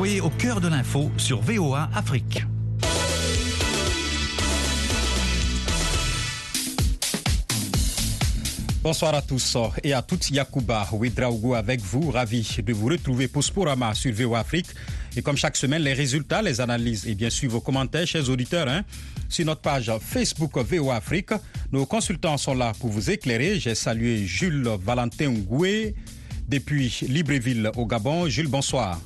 Au 0.00 0.30
cœur 0.30 0.62
de 0.62 0.68
l'info 0.68 1.10
sur 1.18 1.42
VOA 1.42 1.90
Afrique. 1.94 2.42
Bonsoir 8.82 9.14
à 9.14 9.20
tous 9.20 9.58
et 9.84 9.92
à 9.92 10.00
toutes. 10.00 10.30
Yacouba 10.30 10.88
Ouedraogo 10.90 11.52
avec 11.52 11.82
vous. 11.82 12.10
Ravi 12.10 12.48
de 12.64 12.72
vous 12.72 12.86
retrouver 12.86 13.28
pour 13.28 13.44
Sporama 13.44 13.92
sur 13.92 14.14
VOA 14.14 14.38
Afrique. 14.38 14.68
Et 15.18 15.20
comme 15.20 15.36
chaque 15.36 15.56
semaine, 15.56 15.82
les 15.82 15.92
résultats, 15.92 16.40
les 16.40 16.62
analyses 16.62 17.06
et 17.06 17.14
bien 17.14 17.28
sûr 17.28 17.50
vos 17.50 17.60
commentaires, 17.60 18.06
chers 18.06 18.30
auditeurs, 18.30 18.68
hein, 18.68 18.84
sur 19.28 19.44
notre 19.44 19.60
page 19.60 19.92
Facebook 20.00 20.56
VOA 20.56 20.96
Afrique. 20.96 21.32
Nos 21.72 21.84
consultants 21.84 22.38
sont 22.38 22.54
là 22.54 22.72
pour 22.80 22.88
vous 22.88 23.10
éclairer. 23.10 23.60
J'ai 23.60 23.74
salué 23.74 24.24
Jules 24.24 24.66
Valentin 24.82 25.28
Ngoué 25.28 25.94
depuis 26.48 27.00
Libreville 27.06 27.70
au 27.76 27.84
Gabon. 27.84 28.30
Jules, 28.30 28.48
bonsoir. 28.48 28.98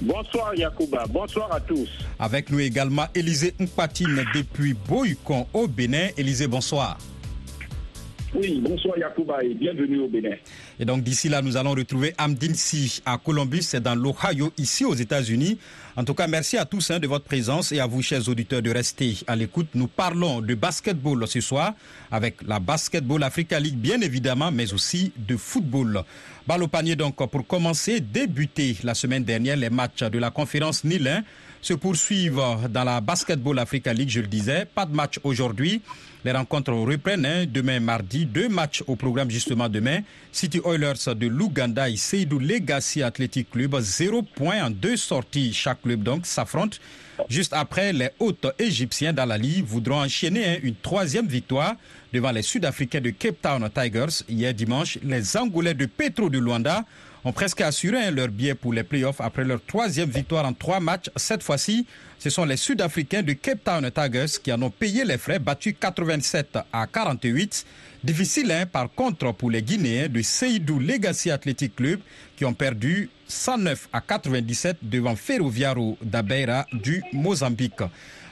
Bonsoir 0.00 0.54
Yacouba, 0.54 1.04
bonsoir 1.08 1.52
à 1.52 1.60
tous. 1.60 1.88
Avec 2.18 2.50
nous 2.50 2.60
également 2.60 3.06
Élisée 3.14 3.54
Mpatine 3.58 4.24
depuis 4.34 4.74
Boycon 4.74 5.46
au 5.52 5.66
Bénin. 5.68 6.08
Élisée, 6.16 6.46
bonsoir. 6.46 6.98
Oui, 8.32 8.60
bonsoir 8.62 8.96
Yacouba 8.96 9.42
et 9.42 9.54
bienvenue 9.54 9.98
au 9.98 10.08
Bénin. 10.08 10.36
Et 10.78 10.84
donc 10.84 11.02
d'ici 11.02 11.28
là, 11.28 11.42
nous 11.42 11.56
allons 11.56 11.72
retrouver 11.72 12.14
Amdine 12.16 12.54
Si 12.54 13.02
à 13.04 13.18
Columbus, 13.18 13.62
c'est 13.62 13.82
dans 13.82 13.96
l'Ohio, 13.96 14.52
ici 14.56 14.84
aux 14.84 14.94
États-Unis. 14.94 15.58
En 15.96 16.04
tout 16.04 16.14
cas, 16.14 16.28
merci 16.28 16.56
à 16.56 16.64
tous 16.64 16.92
hein, 16.92 17.00
de 17.00 17.08
votre 17.08 17.24
présence 17.24 17.72
et 17.72 17.80
à 17.80 17.86
vous, 17.86 18.02
chers 18.02 18.28
auditeurs, 18.28 18.62
de 18.62 18.70
rester 18.70 19.16
à 19.26 19.34
l'écoute. 19.34 19.66
Nous 19.74 19.88
parlons 19.88 20.40
de 20.40 20.54
basketball 20.54 21.26
ce 21.26 21.40
soir 21.40 21.74
avec 22.12 22.36
la 22.46 22.60
Basketball 22.60 23.24
Africa 23.24 23.58
League, 23.58 23.76
bien 23.76 24.00
évidemment, 24.00 24.52
mais 24.52 24.72
aussi 24.72 25.12
de 25.16 25.36
football. 25.36 26.04
Balle 26.46 26.62
au 26.62 26.68
panier 26.68 26.94
donc 26.94 27.16
pour 27.16 27.46
commencer, 27.46 28.00
débuter 28.00 28.76
la 28.84 28.94
semaine 28.94 29.24
dernière 29.24 29.56
les 29.56 29.70
matchs 29.70 30.04
de 30.04 30.18
la 30.18 30.30
conférence 30.30 30.84
Nil 30.84 31.24
se 31.60 31.74
poursuivent 31.74 32.42
dans 32.70 32.84
la 32.84 33.00
Basketball 33.00 33.58
Africa 33.58 33.92
League, 33.92 34.10
je 34.10 34.20
le 34.20 34.26
disais. 34.26 34.64
Pas 34.64 34.86
de 34.86 34.94
match 34.94 35.20
aujourd'hui. 35.24 35.82
Les 36.24 36.32
rencontres 36.32 36.72
reprennent 36.72 37.24
hein, 37.24 37.46
demain 37.46 37.80
mardi. 37.80 38.26
Deux 38.26 38.48
matchs 38.48 38.82
au 38.86 38.96
programme 38.96 39.30
justement 39.30 39.68
demain. 39.68 40.00
City 40.32 40.60
Oilers 40.64 41.14
de 41.14 41.26
l'Ouganda 41.26 41.88
et 41.88 41.96
Seydou 41.96 42.38
Legacy 42.38 43.02
Athletic 43.02 43.50
Club. 43.50 43.78
Zéro 43.80 44.22
point 44.22 44.62
en 44.62 44.70
deux 44.70 44.96
sorties. 44.96 45.52
Chaque 45.54 45.80
club 45.82 46.02
donc 46.02 46.26
s'affronte. 46.26 46.78
Juste 47.28 47.52
après, 47.54 47.92
les 47.92 48.10
hôtes 48.18 48.46
égyptiens 48.58 49.12
d'Alali 49.12 49.62
voudront 49.62 50.02
enchaîner 50.02 50.44
hein, 50.46 50.56
une 50.62 50.74
troisième 50.74 51.26
victoire 51.26 51.74
devant 52.12 52.32
les 52.32 52.42
Sud-Africains 52.42 53.00
de 53.00 53.10
Cape 53.10 53.40
Town 53.40 53.68
Tigers. 53.74 54.24
Hier 54.28 54.52
dimanche, 54.52 54.98
les 55.02 55.36
Angolais 55.36 55.74
de 55.74 55.86
Petro 55.86 56.28
de 56.28 56.38
Luanda 56.38 56.84
ont 57.24 57.32
presque 57.32 57.60
assuré 57.60 58.10
leur 58.10 58.28
billet 58.28 58.54
pour 58.54 58.72
les 58.72 58.82
playoffs 58.82 59.20
après 59.20 59.44
leur 59.44 59.60
troisième 59.64 60.08
victoire 60.08 60.44
en 60.44 60.52
trois 60.52 60.80
matchs. 60.80 61.10
Cette 61.16 61.42
fois-ci, 61.42 61.86
ce 62.18 62.30
sont 62.30 62.44
les 62.44 62.56
Sud-Africains 62.56 63.22
de 63.22 63.32
Cape 63.32 63.64
Town 63.64 63.90
Tigers 63.90 64.38
qui 64.42 64.52
en 64.52 64.60
ont 64.62 64.70
payé 64.70 65.04
les 65.04 65.18
frais, 65.18 65.38
battus 65.38 65.74
87 65.78 66.58
à 66.72 66.86
48. 66.86 67.66
Difficile, 68.02 68.50
hein, 68.50 68.64
par 68.64 68.90
contre, 68.90 69.32
pour 69.32 69.50
les 69.50 69.62
Guinéens 69.62 70.08
de 70.08 70.22
Seydou 70.22 70.78
Legacy 70.78 71.30
Athletic 71.30 71.76
Club 71.76 72.00
qui 72.36 72.44
ont 72.44 72.54
perdu 72.54 73.10
109 73.28 73.88
à 73.92 74.00
97 74.00 74.78
devant 74.82 75.16
Ferroviaro 75.16 75.98
d'Abeira 76.02 76.66
du 76.72 77.02
Mozambique. 77.12 77.82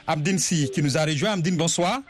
Abdine 0.07 0.39
Si 0.39 0.71
qui 0.71 0.81
nous 0.81 0.97
a 0.97 1.05
rejoint. 1.05 1.33
Abdine, 1.33 1.55
bonsoir. 1.55 2.01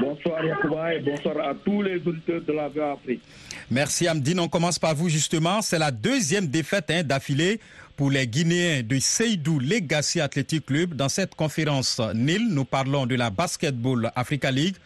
Bonsoir 0.00 0.44
Yacouba 0.44 0.94
et 0.94 1.00
bonsoir 1.00 1.38
à 1.48 1.54
tous 1.54 1.82
les 1.82 1.96
auditeurs 2.06 2.40
de 2.40 2.52
la 2.52 2.68
VOA 2.68 2.92
Afrique. 2.92 3.22
Merci 3.70 4.08
Amdine. 4.08 4.40
On 4.40 4.48
commence 4.48 4.78
par 4.78 4.94
vous 4.94 5.08
justement. 5.08 5.60
C'est 5.62 5.78
la 5.78 5.90
deuxième 5.90 6.46
défaite 6.46 6.90
hein, 6.90 7.02
d'affilée 7.02 7.60
pour 7.96 8.10
les 8.10 8.26
Guinéens 8.26 8.82
de 8.82 8.98
Seydou 8.98 9.58
Legacy 9.58 10.20
Athletic 10.20 10.66
Club. 10.66 10.94
Dans 10.94 11.08
cette 11.08 11.34
conférence 11.34 12.00
NIL, 12.14 12.48
nous 12.50 12.64
parlons 12.64 13.06
de 13.06 13.14
la 13.14 13.30
Basketball 13.30 14.10
Africa 14.14 14.50
League. 14.50 14.76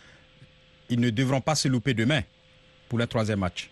Ils 0.89 1.01
ne 1.01 1.11
devront 1.11 1.41
pas 1.41 1.55
se 1.55 1.69
louper 1.69 1.95
demain 1.95 2.23
pour 2.89 2.99
le 2.99 3.07
troisième 3.07 3.41
match. 3.41 3.71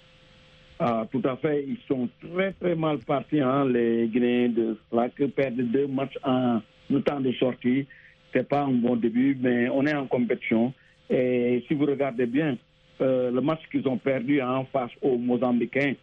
Ah, 0.79 1.05
tout 1.11 1.23
à 1.25 1.37
fait. 1.37 1.65
Ils 1.67 1.79
sont 1.89 2.09
très 2.33 2.53
très 2.53 2.77
mal 2.77 2.99
partis, 2.99 3.41
hein, 3.41 3.65
les 3.65 4.07
Guinéens 4.09 4.51
de 4.51 4.79
Slack. 4.91 5.15
Perdre 5.35 5.63
deux 5.63 5.89
matchs 5.89 6.17
en 6.23 6.61
temps 7.05 7.21
de 7.21 7.33
sortie, 7.33 7.87
c'est 8.33 8.49
pas 8.49 8.63
un 8.63 8.73
bon 8.73 8.95
début, 8.97 9.37
mais 9.41 9.69
on 9.69 9.85
est 9.87 9.95
en 9.95 10.07
compétition. 10.07 10.73
Et 11.11 11.65
si 11.67 11.75
vous 11.75 11.87
regardez 11.87 12.27
bien, 12.27 12.57
euh, 13.01 13.31
le 13.31 13.41
match 13.41 13.61
qu'ils 13.71 13.87
ont 13.89 13.97
perdu 13.99 14.41
en 14.43 14.65
face 14.67 14.91
aux 15.03 15.17
Mozambicains, 15.17 15.95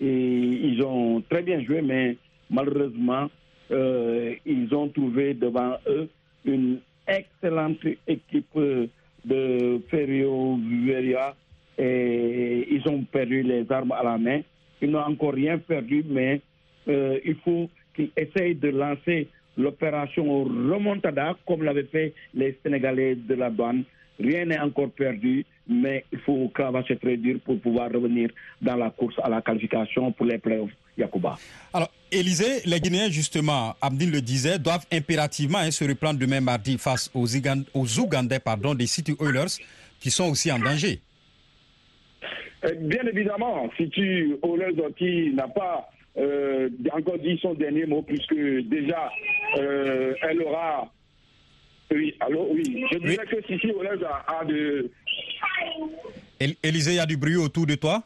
ils 0.00 0.80
ont 0.84 1.22
très 1.28 1.42
bien 1.42 1.62
joué, 1.64 1.82
mais 1.82 2.16
malheureusement, 2.50 3.28
euh, 3.70 4.34
ils 4.46 4.72
ont 4.74 4.88
trouvé 4.88 5.34
devant 5.34 5.74
eux 5.86 6.08
une 6.44 6.78
excellente 7.06 7.78
équipe 8.06 8.58
de 9.24 9.80
Ferrio 9.90 10.56
Viveria 10.56 11.34
et 11.76 12.66
ils 12.70 12.88
ont 12.88 13.02
perdu 13.04 13.42
les 13.42 13.70
armes 13.70 13.92
à 13.92 14.02
la 14.02 14.18
main. 14.18 14.40
Ils 14.80 14.90
n'ont 14.90 15.00
encore 15.00 15.34
rien 15.34 15.58
perdu, 15.58 16.04
mais 16.08 16.40
euh, 16.88 17.18
il 17.24 17.36
faut 17.36 17.68
qu'ils 17.94 18.10
essayent 18.16 18.54
de 18.54 18.68
lancer 18.70 19.28
l'opération 19.56 20.44
remontada 20.44 21.36
comme 21.46 21.62
l'avaient 21.64 21.84
fait 21.84 22.14
les 22.34 22.56
Sénégalais 22.62 23.16
de 23.16 23.34
la 23.34 23.50
douane. 23.50 23.84
Rien 24.18 24.46
n'est 24.46 24.58
encore 24.58 24.90
perdu, 24.90 25.44
mais 25.68 26.04
il 26.12 26.18
faut 26.20 26.48
cravacher 26.48 26.96
très 26.96 27.16
dur 27.16 27.38
pour 27.44 27.60
pouvoir 27.60 27.90
revenir 27.92 28.30
dans 28.60 28.76
la 28.76 28.90
course 28.90 29.14
à 29.22 29.28
la 29.28 29.42
qualification 29.42 30.12
pour 30.12 30.26
les 30.26 30.38
playoffs. 30.38 30.72
Yacouba. 30.98 31.38
Alors, 31.72 31.90
Élisée, 32.10 32.62
les 32.64 32.80
Guinéens, 32.80 33.08
justement, 33.08 33.76
Abdine 33.80 34.10
le 34.10 34.20
disait, 34.20 34.58
doivent 34.58 34.86
impérativement 34.92 35.58
hein, 35.58 35.70
se 35.70 35.84
reprendre 35.84 36.18
demain 36.18 36.40
mardi 36.40 36.76
face 36.76 37.10
aux, 37.14 37.26
aux 37.74 37.98
Ougandais 38.00 38.40
pardon, 38.40 38.74
des 38.74 38.86
City 38.86 39.14
Oilers 39.20 39.62
qui 40.00 40.10
sont 40.10 40.30
aussi 40.30 40.50
en 40.50 40.58
danger. 40.58 41.00
Euh, 42.64 42.74
bien 42.80 43.02
évidemment, 43.04 43.70
City 43.76 44.34
Oilers 44.42 44.92
qui 44.96 45.32
n'a 45.34 45.46
pas 45.48 45.88
euh, 46.18 46.68
encore 46.92 47.18
dit 47.18 47.38
son 47.40 47.54
dernier 47.54 47.86
mot, 47.86 48.02
puisque 48.02 48.34
déjà, 48.34 49.10
euh, 49.58 50.14
elle 50.22 50.42
aura 50.42 50.92
oui, 51.90 52.14
alors 52.20 52.50
oui. 52.50 52.84
Je 52.92 52.98
disais 52.98 53.16
que 53.16 53.42
City 53.46 53.68
Oilers 53.68 54.04
a, 54.04 54.40
a 54.40 54.44
de. 54.44 54.90
Élisée, 56.62 56.92
il 56.92 56.96
y 56.96 57.00
a 57.00 57.06
du 57.06 57.16
bruit 57.16 57.36
autour 57.36 57.66
de 57.66 57.74
toi? 57.74 58.02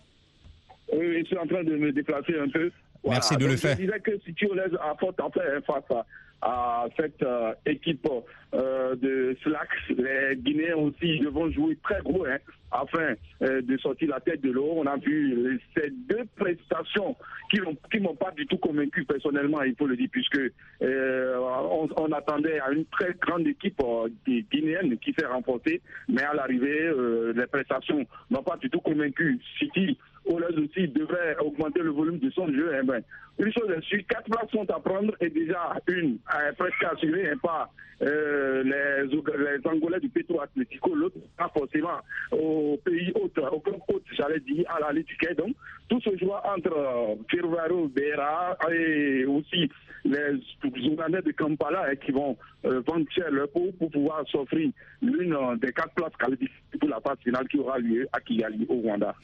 Oui, 0.93 1.21
je 1.21 1.27
suis 1.27 1.39
en 1.39 1.47
train 1.47 1.65
de 1.65 1.77
me 1.77 1.93
déplacer 1.93 2.39
un 2.39 2.49
peu. 2.49 2.71
Merci 3.05 3.37
de 3.37 3.47
le 3.47 3.57
faire. 3.57 3.77
Je 3.77 3.83
disais 3.83 4.01
que 4.01 4.19
City 4.25 4.47
Oilers 4.47 4.77
apporte 4.81 5.21
en 5.21 5.31
fait 5.31 5.41
face 5.67 5.85
à, 5.91 6.07
à 6.43 6.87
cette 6.97 7.23
euh, 7.23 7.53
équipe 7.67 8.07
euh, 8.55 8.95
de 8.97 9.35
Slack. 9.43 9.69
Les 9.89 10.37
Guinéens 10.37 10.77
aussi 10.77 11.21
devront 11.21 11.51
jouer 11.51 11.79
très 11.83 12.01
gros 12.03 12.27
hein, 12.27 12.37
afin 12.71 13.15
euh, 13.43 13.63
de 13.63 13.77
sortir 13.79 14.11
la 14.11 14.21
tête 14.21 14.43
de 14.43 14.51
l'eau. 14.51 14.75
On 14.77 14.87
a 14.87 14.97
vu 14.99 15.59
ces 15.75 15.89
deux 15.91 16.25
prestations 16.37 17.17
qui 17.51 17.61
ne 17.61 18.01
m'ont 18.01 18.15
pas 18.15 18.31
du 18.33 18.47
tout 18.47 18.59
convaincu 18.59 19.05
personnellement, 19.05 19.63
il 19.63 19.75
faut 19.75 19.87
le 19.87 19.97
dire, 19.97 20.09
puisque 20.13 20.41
on, 20.81 22.13
attendait 22.13 22.61
à 22.61 22.71
une 22.73 22.85
très 22.87 23.15
grande 23.21 23.47
équipe 23.47 23.81
guinéenne 24.27 24.99
qui 24.99 25.15
s'est 25.19 25.27
renforcée, 25.27 25.81
mais 26.09 26.23
à 26.23 26.35
l'arrivée, 26.35 26.91
les 27.35 27.47
prestations 27.47 28.07
n'ont 28.31 28.43
pas 28.43 28.57
du 28.57 28.71
tout 28.71 28.81
convaincu. 28.81 29.39
City 29.59 29.99
Oilers 30.27 30.59
aussi 30.59 30.89
devrait 30.89 31.37
augmenter 31.41 31.81
le 31.81 31.91
volume 31.91 32.19
de 32.19 32.31
son 32.31 32.47
jeu. 32.49 32.73
Eh 32.81 32.87
ben, 32.87 33.03
une 33.39 33.53
chose 33.53 33.71
est 33.71 33.83
sûre, 33.83 34.03
quatre 34.09 34.31
places 34.31 34.51
sont 34.51 34.71
à 34.71 34.79
prendre 34.81 35.15
et 35.21 35.31
déjà 35.31 35.75
une 35.89 36.19
presque 36.57 36.85
assurée 36.85 37.31
et 37.33 37.37
pas 37.43 37.71
euh, 38.03 38.42
les, 38.65 39.69
Angolais 39.69 40.01
du 40.01 40.09
Petro 40.09 40.41
Atlético, 40.41 40.95
l'autre 40.95 41.17
pas 41.37 41.51
forcément 41.55 41.99
au 42.31 42.79
pays 42.85 43.13
hôte, 43.15 43.39
au 43.39 43.61
club 43.61 43.81
hôte, 43.89 44.05
j'allais 44.17 44.41
dire, 44.41 44.65
à 44.71 44.81
la 44.81 44.93
Ligue 44.93 45.07
Donc, 45.37 45.55
tout 45.89 46.01
se 46.01 46.17
joue 46.19 46.33
entre 46.33 46.73
euh, 46.77 47.15
Ferroviario, 47.31 47.89
Beira 47.89 48.57
et 48.73 49.25
aussi 49.27 49.69
les 50.05 50.41
Ougandais 50.89 51.23
de 51.23 51.33
Kampala 51.33 51.87
hein, 51.91 51.95
qui 52.05 52.13
vont 52.13 52.37
euh, 52.65 52.83
vendre 52.87 53.07
leur 53.31 53.49
peau 53.51 53.71
pour 53.79 53.91
pouvoir 53.91 54.25
s'offrir 54.31 54.71
l'une 55.01 55.35
euh, 55.35 55.57
des 55.57 55.73
quatre 55.73 55.93
places 55.95 56.17
qualifiées 56.19 56.49
pour 56.79 56.89
la 56.89 57.01
phase 57.01 57.19
finale 57.23 57.47
qui 57.49 57.59
aura 57.59 57.79
lieu 57.79 58.09
à 58.13 58.21
Kigali, 58.21 58.67
au 58.69 58.77
Rwanda. 58.77 59.15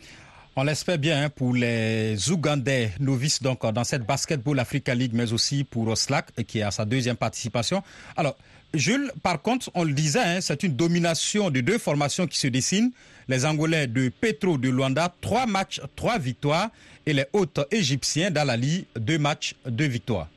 On 0.56 0.64
l'espère 0.64 0.98
bien 0.98 1.24
hein, 1.24 1.30
pour 1.30 1.54
les 1.54 2.30
Ougandais 2.32 2.90
novices 2.98 3.42
donc 3.42 3.64
dans 3.72 3.84
cette 3.84 4.04
Basketball 4.04 4.58
Africa 4.58 4.94
League, 4.94 5.12
mais 5.14 5.32
aussi 5.32 5.64
pour 5.64 5.86
Oslak 5.88 6.32
qui 6.46 6.62
à 6.62 6.70
sa 6.70 6.84
deuxième 6.84 7.16
participation. 7.16 7.82
Alors, 8.16 8.36
Jules, 8.74 9.10
par 9.22 9.40
contre, 9.40 9.70
on 9.74 9.84
le 9.84 9.92
disait, 9.92 10.20
hein, 10.20 10.40
c'est 10.40 10.62
une 10.62 10.76
domination 10.76 11.50
de 11.50 11.60
deux 11.60 11.78
formations 11.78 12.26
qui 12.26 12.38
se 12.38 12.48
dessinent. 12.48 12.90
Les 13.26 13.46
Angolais 13.46 13.86
de 13.86 14.10
Petro 14.10 14.58
de 14.58 14.68
Luanda, 14.68 15.14
trois 15.20 15.46
matchs, 15.46 15.80
trois 15.96 16.18
victoires, 16.18 16.68
et 17.06 17.14
les 17.14 17.24
hôtes 17.32 17.60
égyptiens 17.70 18.30
d'Alali, 18.30 18.86
deux 18.94 19.18
matchs, 19.18 19.54
deux 19.66 19.86
victoires. 19.86 20.28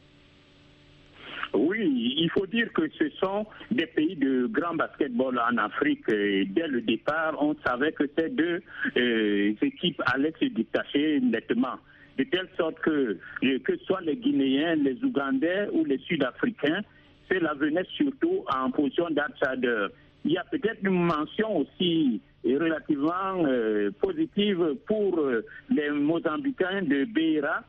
Oui, 1.54 2.16
il 2.18 2.30
faut 2.30 2.46
dire 2.48 2.72
que 2.72 2.90
ce 2.98 3.10
sont 3.20 3.46
des 3.70 3.86
pays 3.86 4.16
de 4.16 4.48
grand 4.48 4.76
basketball 4.76 5.38
en 5.38 5.58
Afrique. 5.58 6.06
dès 6.08 6.68
le 6.68 6.82
départ, 6.82 7.36
on 7.42 7.56
savait 7.66 7.92
que 7.92 8.10
ces 8.18 8.30
deux 8.30 8.62
euh, 8.96 9.54
équipes 9.62 10.02
allaient 10.06 10.34
se 10.40 10.46
détacher 10.46 11.20
nettement 11.20 11.76
de 12.18 12.24
telle 12.24 12.48
sorte 12.58 12.80
que, 12.80 13.18
que 13.42 13.78
ce 13.78 13.84
soit 13.86 14.02
les 14.02 14.16
Guinéens, 14.16 14.76
les 14.76 14.98
Ougandais 15.04 15.68
ou 15.74 15.84
les 15.84 15.98
Sud-Africains, 16.00 16.82
c'est 17.32 17.40
la 17.40 17.54
venait 17.54 17.86
surtout 17.96 18.44
en 18.54 18.72
position 18.72 19.08
d'ambassadeur. 19.10 19.90
Il 20.26 20.32
y 20.32 20.38
a 20.38 20.44
peut-être 20.44 20.80
une 20.84 21.06
mention 21.06 21.58
aussi 21.58 22.22
relativement 22.44 23.44
euh, 23.46 23.92
positive 24.00 24.76
pour 24.86 25.18
euh, 25.20 25.46
les 25.70 25.90
Mozambicains 25.90 26.82
de 26.84 27.06
Beira, 27.06 27.64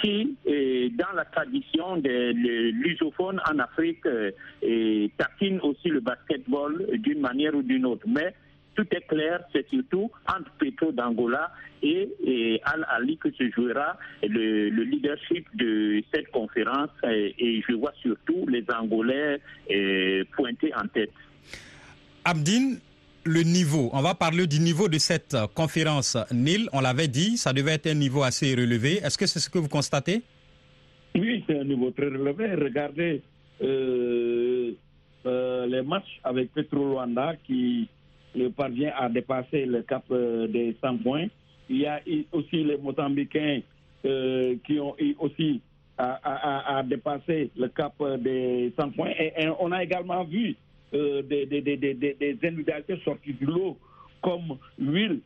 qui, 0.00 0.36
dans 0.98 1.12
la 1.14 1.24
tradition 1.26 1.96
des 1.96 2.32
lusophones 2.32 3.40
en 3.48 3.60
Afrique, 3.60 4.04
et 4.60 5.08
taquine 5.16 5.60
aussi 5.60 5.88
le 5.88 6.00
basketball 6.00 6.84
d'une 6.94 7.20
manière 7.20 7.54
ou 7.54 7.62
d'une 7.62 7.86
autre. 7.86 8.04
Mais 8.08 8.34
tout 8.74 8.86
est 8.90 9.06
clair, 9.06 9.40
c'est 9.52 9.68
surtout 9.68 10.10
entre 10.28 10.50
Petro 10.58 10.92
d'Angola 10.92 11.50
et, 11.82 12.60
Al-Ali 12.64 13.16
que 13.18 13.30
se 13.32 13.50
jouera 13.50 13.96
le, 14.22 14.68
leadership 14.70 15.46
de 15.54 16.02
cette 16.12 16.30
conférence 16.30 16.90
et, 17.08 17.62
je 17.68 17.74
vois 17.74 17.92
surtout 18.00 18.46
les 18.48 18.64
Angolais 18.72 19.40
pointés 20.32 20.72
en 20.74 20.86
tête. 20.88 21.10
Abdine, 22.24 22.78
le 23.24 23.42
niveau, 23.42 23.90
on 23.92 24.00
va 24.02 24.14
parler 24.14 24.46
du 24.46 24.58
niveau 24.60 24.88
de 24.88 24.98
cette 24.98 25.36
conférence 25.54 26.16
Nil. 26.32 26.68
On 26.72 26.80
l'avait 26.80 27.08
dit, 27.08 27.36
ça 27.36 27.52
devait 27.52 27.72
être 27.74 27.86
un 27.88 27.94
niveau 27.94 28.22
assez 28.22 28.54
relevé. 28.54 28.98
Est-ce 28.98 29.18
que 29.18 29.26
c'est 29.26 29.38
ce 29.40 29.48
que 29.50 29.58
vous 29.58 29.68
constatez? 29.68 30.22
Oui, 31.14 31.44
c'est 31.46 31.58
un 31.58 31.64
niveau 31.64 31.90
très 31.90 32.06
relevé. 32.06 32.54
Regardez 32.54 33.22
euh, 33.62 34.72
euh, 35.26 35.66
les 35.66 35.82
matchs 35.82 36.20
avec 36.24 36.52
Petro 36.52 36.94
Rwanda 36.94 37.34
qui 37.46 37.88
parvient 38.56 38.92
à 38.98 39.08
dépasser 39.08 39.66
le 39.66 39.82
cap 39.82 40.04
euh, 40.10 40.46
des 40.46 40.76
100 40.80 40.98
points. 40.98 41.26
Il 41.68 41.78
y 41.78 41.86
a 41.86 42.00
aussi 42.32 42.64
les 42.64 42.76
Mozambicains 42.76 43.60
qui 44.02 44.80
ont 44.80 44.96
aussi 45.20 45.60
à, 45.96 46.82
dépasser 46.84 47.50
le 47.56 47.68
cap 47.68 47.94
des 48.18 48.72
100 48.76 48.90
points. 48.90 49.10
et 49.10 49.48
on 49.60 49.70
a 49.70 49.82
également 49.84 50.24
vu 50.24 50.56
euh, 50.94 51.22
des, 51.22 51.46
des, 51.46 51.62
des, 51.62 51.76
des, 51.76 52.38
individualités 52.44 52.98
sorties 53.02 53.32
du 53.32 53.46
lot, 53.46 53.78
comme 54.20 54.58
Will, 54.78 55.20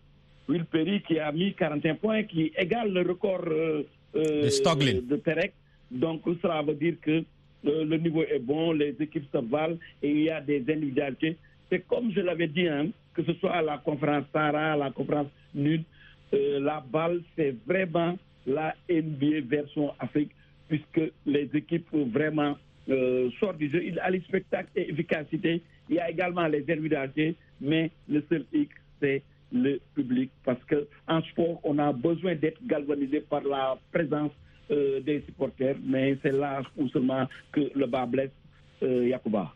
Will 0.49 0.65
Perry 0.65 1.03
qui 1.03 1.19
a 1.19 1.33
mis 1.33 1.55
41 1.55 1.97
points, 1.97 2.23
qui 2.23 2.53
égale 2.57 2.93
le 2.93 3.03
record 3.03 3.43
euh, 3.49 3.83
euh, 4.15 4.43
de, 4.43 5.01
de 5.01 5.17
Terek. 5.17 5.55
Donc, 5.91 6.23
cela 6.41 6.63
veut 6.63 6.75
dire 6.75 6.95
que 7.03 7.25
le 7.65 7.97
niveau 7.97 8.23
est 8.23 8.39
bon, 8.39 8.71
les 8.71 8.95
équipes 9.01 9.27
se 9.33 9.39
valent 9.39 9.77
et 10.05 10.09
il 10.09 10.23
y 10.23 10.31
a 10.31 10.41
des 10.41 10.61
individualités. 10.69 11.37
C'est 11.71 11.87
comme 11.87 12.13
je 12.13 12.21
l'avais 12.21 12.49
dit, 12.49 12.69
hein, 12.69 12.89
que 13.15 13.23
ce 13.25 13.33
soit 13.35 13.53
à 13.53 13.63
la 13.63 13.79
conférence 13.79 14.25
Sarah, 14.33 14.73
à 14.73 14.77
la 14.77 14.91
conférence 14.91 15.29
NUD, 15.55 15.83
la 16.33 16.81
balle, 16.81 17.23
c'est 17.35 17.55
vraiment 17.67 18.17
la 18.47 18.75
NBA 18.89 19.41
version 19.47 19.93
Afrique, 19.99 20.31
puisque 20.69 21.13
les 21.25 21.49
équipes 21.55 21.89
vraiment 22.13 22.57
euh, 22.89 23.31
sort 23.41 23.55
du 23.55 23.69
jeu. 23.71 23.83
Il 23.85 23.99
a 23.99 24.11
les 24.11 24.21
spectacles 24.21 24.71
et 24.77 24.91
efficacité. 24.91 25.63
Il 25.89 25.97
y 25.97 25.99
a 25.99 26.11
également 26.11 26.47
les 26.47 26.63
individualités, 26.71 27.35
mais 27.61 27.91
le 28.09 28.23
seul 28.29 28.45
X, 28.53 28.75
c'est 29.01 29.23
le 29.53 29.81
public. 29.95 30.31
Parce 30.45 30.61
qu'en 30.65 31.23
sport, 31.23 31.61
on 31.65 31.79
a 31.79 31.93
besoin 31.93 32.35
d'être 32.35 32.65
galvanisé 32.67 33.21
par 33.21 33.43
la 33.43 33.77
présence 33.93 34.33
euh, 34.71 35.01
des 35.01 35.23
supporters, 35.27 35.77
mais 35.85 36.17
c'est 36.23 36.33
là 36.33 36.63
où 36.77 36.89
seulement 36.89 37.27
que 37.53 37.71
le 37.75 37.87
bas 37.87 38.07
blesse 38.07 38.31
euh, 38.83 39.07
Yacouba. 39.09 39.53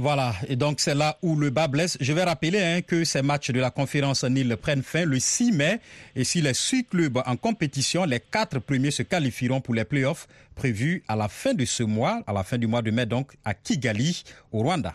Voilà, 0.00 0.32
et 0.46 0.54
donc 0.54 0.78
c'est 0.78 0.94
là 0.94 1.18
où 1.22 1.34
le 1.34 1.50
bas 1.50 1.66
blesse. 1.66 1.98
Je 2.00 2.12
vais 2.12 2.22
rappeler 2.22 2.60
hein, 2.60 2.82
que 2.82 3.02
ces 3.02 3.20
matchs 3.20 3.50
de 3.50 3.58
la 3.58 3.72
conférence 3.72 4.22
Nil 4.22 4.56
prennent 4.56 4.84
fin 4.84 5.04
le 5.04 5.18
6 5.18 5.50
mai. 5.50 5.80
Et 6.14 6.22
si 6.22 6.40
les 6.40 6.54
six 6.54 6.84
clubs 6.84 7.20
en 7.26 7.36
compétition, 7.36 8.04
les 8.04 8.20
quatre 8.20 8.60
premiers 8.60 8.92
se 8.92 9.02
qualifieront 9.02 9.60
pour 9.60 9.74
les 9.74 9.84
playoffs 9.84 10.28
prévus 10.54 11.02
à 11.08 11.16
la 11.16 11.26
fin 11.26 11.52
de 11.52 11.64
ce 11.64 11.82
mois, 11.82 12.22
à 12.28 12.32
la 12.32 12.44
fin 12.44 12.58
du 12.58 12.68
mois 12.68 12.80
de 12.80 12.92
mai 12.92 13.06
donc, 13.06 13.32
à 13.44 13.54
Kigali, 13.54 14.22
au 14.52 14.60
Rwanda. 14.62 14.94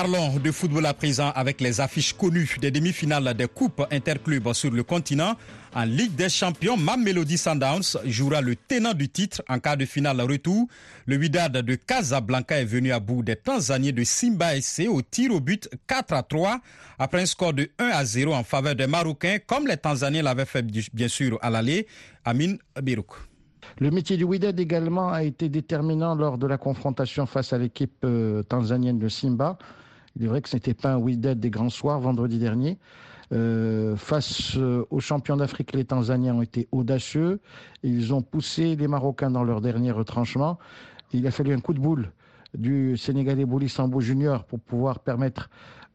Parlons 0.00 0.38
de 0.38 0.50
football 0.50 0.86
à 0.86 0.94
présent 0.94 1.30
avec 1.34 1.60
les 1.60 1.78
affiches 1.78 2.14
connues 2.14 2.56
des 2.58 2.70
demi-finales 2.70 3.34
des 3.34 3.46
coupes 3.46 3.82
interclubs 3.90 4.54
sur 4.54 4.70
le 4.70 4.82
continent. 4.82 5.34
En 5.74 5.84
Ligue 5.84 6.14
des 6.14 6.30
Champions, 6.30 6.78
Mamelody 6.78 7.36
Sundowns 7.36 7.98
jouera 8.06 8.40
le 8.40 8.56
tenant 8.56 8.94
du 8.94 9.10
titre 9.10 9.42
en 9.46 9.58
quart 9.58 9.76
de 9.76 9.84
finale 9.84 10.22
retour. 10.22 10.68
Le 11.04 11.18
Wydad 11.18 11.52
de 11.52 11.74
Casablanca 11.74 12.58
est 12.58 12.64
venu 12.64 12.92
à 12.92 12.98
bout 12.98 13.22
des 13.22 13.36
Tanzaniens 13.36 13.92
de 13.92 14.02
Simba 14.02 14.58
SC 14.58 14.88
au 14.88 15.02
tir 15.02 15.34
au 15.34 15.40
but 15.40 15.68
4 15.86 16.14
à 16.14 16.22
3 16.22 16.60
après 16.98 17.20
un 17.20 17.26
score 17.26 17.52
de 17.52 17.68
1 17.78 17.88
à 17.88 18.02
0 18.02 18.32
en 18.32 18.42
faveur 18.42 18.74
des 18.74 18.86
Marocains, 18.86 19.36
comme 19.46 19.66
les 19.66 19.76
Tanzaniens 19.76 20.22
l'avaient 20.22 20.46
fait 20.46 20.64
bien 20.94 21.08
sûr 21.08 21.38
à 21.42 21.50
l'aller. 21.50 21.86
Amin 22.24 22.54
Birouk. 22.82 23.16
Le 23.78 23.90
métier 23.90 24.16
du 24.16 24.24
Wydad 24.24 24.58
également 24.58 25.10
a 25.12 25.24
été 25.24 25.50
déterminant 25.50 26.14
lors 26.14 26.38
de 26.38 26.46
la 26.46 26.56
confrontation 26.56 27.26
face 27.26 27.52
à 27.52 27.58
l'équipe 27.58 28.02
euh, 28.04 28.42
tanzanienne 28.42 28.98
de 28.98 29.08
Simba. 29.08 29.58
Il 30.16 30.24
est 30.24 30.28
vrai 30.28 30.42
que 30.42 30.48
ce 30.48 30.56
n'était 30.56 30.74
pas 30.74 30.94
un 30.94 30.98
Wydad 30.98 31.38
des 31.38 31.50
grands 31.50 31.70
soirs 31.70 32.00
vendredi 32.00 32.38
dernier. 32.38 32.78
Euh, 33.32 33.94
face 33.96 34.56
euh, 34.56 34.84
aux 34.90 34.98
champions 34.98 35.36
d'Afrique, 35.36 35.72
les 35.72 35.84
Tanzaniens 35.84 36.34
ont 36.34 36.42
été 36.42 36.68
audacieux. 36.72 37.40
Ils 37.82 38.12
ont 38.12 38.22
poussé 38.22 38.74
les 38.74 38.88
Marocains 38.88 39.30
dans 39.30 39.44
leur 39.44 39.60
dernier 39.60 39.92
retranchement. 39.92 40.58
Il 41.12 41.26
a 41.26 41.30
fallu 41.30 41.52
un 41.52 41.60
coup 41.60 41.74
de 41.74 41.80
boule 41.80 42.10
du 42.54 42.96
Sénégalais 42.96 43.44
Bouli 43.44 43.68
Sambou 43.68 44.00
Junior 44.00 44.44
pour 44.44 44.58
pouvoir 44.58 44.98
permettre 44.98 45.48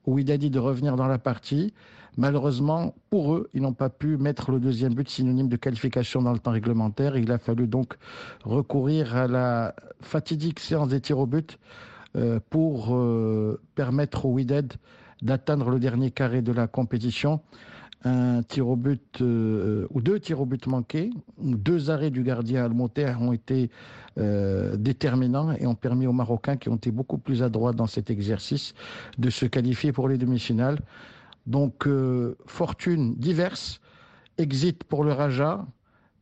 au 0.05 0.13
Wydadi 0.13 0.49
de 0.49 0.59
revenir 0.59 0.95
dans 0.95 1.07
la 1.07 1.17
partie. 1.17 1.73
Malheureusement, 2.17 2.95
pour 3.09 3.33
eux, 3.33 3.49
ils 3.53 3.61
n'ont 3.61 3.73
pas 3.73 3.89
pu 3.89 4.15
mettre 4.15 4.51
le 4.51 4.59
deuxième 4.61 4.93
but 4.93 5.09
synonyme 5.09 5.49
de 5.49 5.57
qualification 5.57 6.21
dans 6.21 6.31
le 6.31 6.39
temps 6.39 6.51
réglementaire. 6.51 7.17
Il 7.17 7.29
a 7.31 7.37
fallu 7.37 7.67
donc 7.67 7.95
recourir 8.45 9.15
à 9.17 9.27
la 9.27 9.75
fatidique 9.99 10.61
séance 10.61 10.87
des 10.87 11.01
tirs 11.01 11.19
au 11.19 11.25
but 11.25 11.59
pour 12.49 12.95
euh, 12.95 13.59
permettre 13.75 14.25
au 14.25 14.33
Wydad 14.33 14.73
d'atteindre 15.21 15.69
le 15.69 15.79
dernier 15.79 16.11
carré 16.11 16.41
de 16.41 16.51
la 16.51 16.67
compétition. 16.67 17.41
Un 18.03 18.43
tir 18.43 18.67
au 18.67 18.75
but 18.75 19.21
euh, 19.21 19.87
ou 19.89 20.01
deux 20.01 20.19
tirs 20.19 20.39
au 20.39 20.45
but 20.45 20.67
manqués, 20.67 21.09
deux 21.39 21.89
arrêts 21.89 22.11
du 22.11 22.23
gardien 22.23 22.63
Almonter 22.63 23.13
ont 23.19 23.33
été 23.33 23.69
déterminants 24.17 25.51
et 25.51 25.67
ont 25.67 25.75
permis 25.75 26.07
aux 26.07 26.13
Marocains 26.13 26.55
qui 26.55 26.69
ont 26.69 26.77
été 26.77 26.89
beaucoup 26.89 27.17
plus 27.17 27.43
adroits 27.43 27.73
dans 27.73 27.85
cet 27.85 28.09
exercice 28.09 28.73
de 29.17 29.29
se 29.29 29.45
qualifier 29.45 29.91
pour 29.91 30.07
les 30.07 30.17
demi-finales. 30.17 30.79
Donc, 31.47 31.85
fortune 32.45 33.15
diverse, 33.15 33.81
exit 34.37 34.85
pour 34.85 35.03
le 35.03 35.11
Raja, 35.11 35.65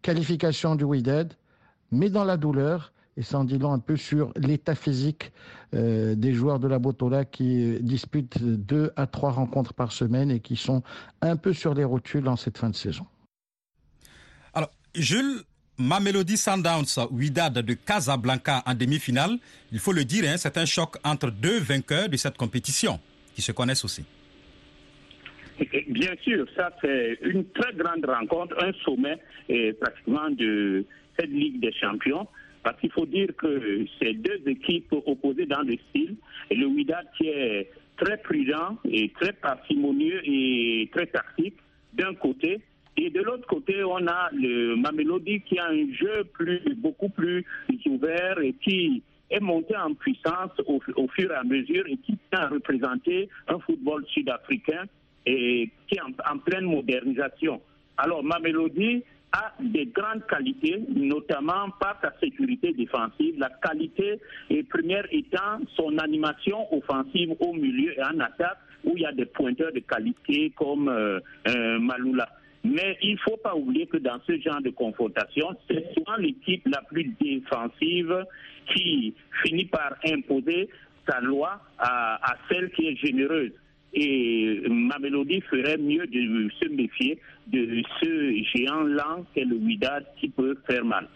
qualification 0.02 0.76
du 0.76 0.86
Wydad, 0.86 1.36
mais 1.92 2.10
dans 2.10 2.24
la 2.24 2.36
douleur, 2.36 2.93
et 3.18 3.22
ça 3.22 3.40
en 3.40 3.44
dit 3.44 3.58
long 3.58 3.74
un 3.74 3.80
peu 3.80 3.96
sur 3.96 4.32
l'état 4.36 4.76
physique 4.76 5.32
euh, 5.74 6.16
des 6.16 6.34
joueurs 6.34 6.60
de 6.60 6.68
la 6.68 6.80
Botola 6.80 7.26
qui 7.26 7.78
disputent 7.82 8.44
deux 8.44 8.92
à 8.96 9.08
trois 9.08 9.32
rencontres 9.32 9.74
par 9.74 9.92
semaine 9.92 10.32
et 10.32 10.40
qui 10.40 10.56
sont 10.56 10.84
un 11.22 11.36
peu 11.36 11.54
sur 11.54 11.74
les 11.74 11.84
rotules 11.84 12.28
en 12.28 12.36
cette 12.36 12.58
fin 12.58 12.70
de 12.70 12.76
saison. 12.76 13.06
Alors, 14.54 14.72
Jules, 14.96 15.42
ma 15.78 16.00
mélodie 16.00 16.38
Sundowns, 16.38 17.08
Widad 17.12 17.54
de 17.54 17.74
Casablanca 17.74 18.64
en 18.66 18.74
demi-finale, 18.74 19.38
il 19.72 19.80
faut 19.80 19.94
le 19.94 20.06
dire, 20.06 20.26
hein, 20.28 20.38
c'est 20.38 20.58
un 20.58 20.66
choc 20.66 20.98
entre 21.04 21.30
deux 21.32 21.60
vainqueurs 21.60 22.10
de 22.10 22.18
cette 22.18 22.38
compétition 22.38 23.00
qui 23.36 23.42
se 23.42 23.52
connaissent 23.52 23.86
aussi. 23.86 24.06
Bien 25.88 26.16
sûr, 26.24 26.48
ça 26.56 26.72
c'est 26.82 27.20
une 27.22 27.46
très 27.52 27.74
grande 27.74 28.06
rencontre, 28.06 28.56
un 28.64 28.74
sommet 28.84 29.20
pratiquement 29.80 30.30
de 30.32 30.84
cette 31.18 31.30
Ligue 31.30 31.62
des 31.62 31.72
Champions. 31.74 32.28
Parce 32.64 32.80
qu'il 32.80 32.92
faut 32.92 33.06
dire 33.06 33.30
que 33.38 33.86
c'est 34.00 34.14
deux 34.14 34.42
équipes 34.48 34.94
opposées 35.06 35.46
dans 35.46 35.62
le 35.62 35.76
style. 35.90 36.16
Le 36.50 36.66
Wydad 36.66 37.06
qui 37.18 37.28
est 37.28 37.70
très 37.98 38.18
prudent 38.18 38.78
et 38.90 39.12
très 39.20 39.34
parcimonieux 39.34 40.22
et 40.24 40.90
très 40.94 41.08
tactique 41.08 41.58
d'un 41.94 42.14
côté. 42.16 42.62
Et 42.96 43.10
de 43.10 43.22
l'autre 43.22 43.48
côté, 43.48 43.84
on 43.84 44.08
a 44.08 44.30
le 44.34 44.76
Mamelody 44.76 45.42
qui 45.42 45.58
a 45.60 45.68
un 45.68 45.94
jeu 45.94 46.24
plus, 46.34 46.62
beaucoup 46.78 47.10
plus 47.10 47.46
ouvert 47.86 48.40
et 48.40 48.54
qui 48.64 49.02
est 49.30 49.40
monté 49.40 49.76
en 49.76 49.94
puissance 49.96 50.52
au, 50.68 51.08
fur 51.08 51.32
et 51.32 51.36
à 51.36 51.44
mesure 51.44 51.86
et 51.88 51.98
qui 51.98 52.18
a 52.32 52.48
représenté 52.48 53.30
un 53.48 53.60
football 53.60 54.06
sud-africain 54.08 54.86
et 55.26 55.70
qui 55.88 55.96
est 55.96 56.02
en, 56.02 56.34
en 56.34 56.38
pleine 56.38 56.66
modernisation. 56.66 57.62
Alors, 57.98 58.24
Mamelody 58.24 59.04
a 59.34 59.52
des 59.60 59.88
grandes 59.88 60.26
qualités, 60.28 60.80
notamment 60.96 61.70
par 61.80 62.00
sa 62.02 62.14
sécurité 62.20 62.72
défensive. 62.74 63.36
La 63.40 63.50
qualité 63.50 64.20
est 64.50 64.64
première 64.70 65.06
étant 65.12 65.60
son 65.76 65.98
animation 65.98 66.72
offensive 66.74 67.32
au 67.40 67.54
milieu 67.54 67.98
et 67.98 68.04
en 68.04 68.20
attaque, 68.20 68.60
où 68.84 68.94
il 68.96 69.02
y 69.02 69.06
a 69.06 69.12
des 69.12 69.26
pointeurs 69.26 69.72
de 69.74 69.80
qualité 69.80 70.54
comme 70.56 70.88
euh, 70.88 71.20
euh, 71.48 71.80
Maloula. 71.80 72.30
Mais 72.64 72.98
il 73.02 73.14
ne 73.14 73.20
faut 73.20 73.38
pas 73.38 73.56
oublier 73.56 73.88
que 73.88 73.98
dans 73.98 74.20
ce 74.26 74.40
genre 74.40 74.62
de 74.62 74.70
confrontation, 74.70 75.50
c'est 75.70 75.94
souvent 75.94 76.16
l'équipe 76.18 76.66
la 76.68 76.82
plus 76.84 77.14
défensive 77.20 78.26
qui 78.74 79.14
finit 79.44 79.66
par 79.66 79.96
imposer 80.06 80.70
sa 81.10 81.20
loi 81.20 81.60
à 81.78 82.36
celle 82.50 82.72
qui 82.72 82.88
est 82.88 82.96
généreuse. 82.96 83.52
Et 83.94 84.62
ma 84.70 84.98
mélodie 85.00 85.42
ferait 85.42 85.78
mieux 85.78 86.06
de 86.08 86.50
se 86.60 86.68
méfier 86.70 87.20
de 87.48 87.84
ce 88.02 88.44
géant 88.56 88.82
lent 88.84 89.26
qu'est 89.34 89.46
le 89.46 89.56
Wydad 89.56 90.06
qui 90.20 90.30
peut 90.30 90.58
faire 90.68 90.84
mal. 90.84 91.08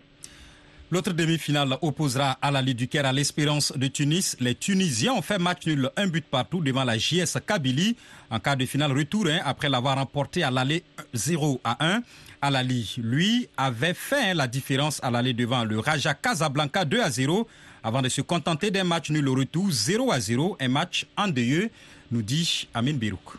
L'autre 0.90 1.12
demi-finale 1.12 1.78
opposera 1.82 2.38
à 2.42 2.50
la 2.50 2.62
du 2.62 2.88
Caire 2.88 3.06
à 3.06 3.12
l'Espérance 3.12 3.74
de 3.78 3.88
Tunis. 3.88 4.38
Les 4.40 4.56
Tunisiens 4.56 5.12
ont 5.14 5.22
fait 5.22 5.38
match 5.38 5.66
nul, 5.68 5.90
un 5.98 6.08
but 6.08 6.24
partout 6.24 6.62
devant 6.62 6.86
la 6.86 6.98
JS 6.98 7.40
Kabylie 7.46 7.98
en 8.30 8.40
quart 8.40 8.56
de 8.56 8.66
finale 8.66 8.94
retour 8.94 9.28
hein, 9.28 9.40
après 9.44 9.68
l'avoir 9.68 9.98
remporté 9.98 10.44
à 10.44 10.52
l'aller 10.52 10.84
0 11.14 11.60
à 11.66 11.86
1. 11.86 12.02
Alali, 12.42 12.96
lui, 13.04 13.50
avait 13.58 13.94
fait 13.94 14.34
la 14.34 14.48
différence 14.48 15.04
à 15.04 15.12
l'aller 15.12 15.34
devant 15.34 15.66
le 15.66 15.80
Raja 15.80 16.14
Casablanca 16.14 16.86
2 16.86 17.02
à 17.02 17.10
0 17.10 17.46
avant 17.84 18.02
de 18.02 18.08
se 18.10 18.22
contenter 18.22 18.72
d'un 18.72 18.84
match 18.86 19.10
nul 19.10 19.28
au 19.28 19.34
retour 19.36 19.70
0 19.70 20.12
à 20.12 20.20
0, 20.22 20.56
un 20.60 20.68
match 20.68 21.06
endeuilleux, 21.18 21.70
nous 22.12 22.22
dit 22.22 22.68
Amin 22.74 22.94
Birouk. 22.94 23.38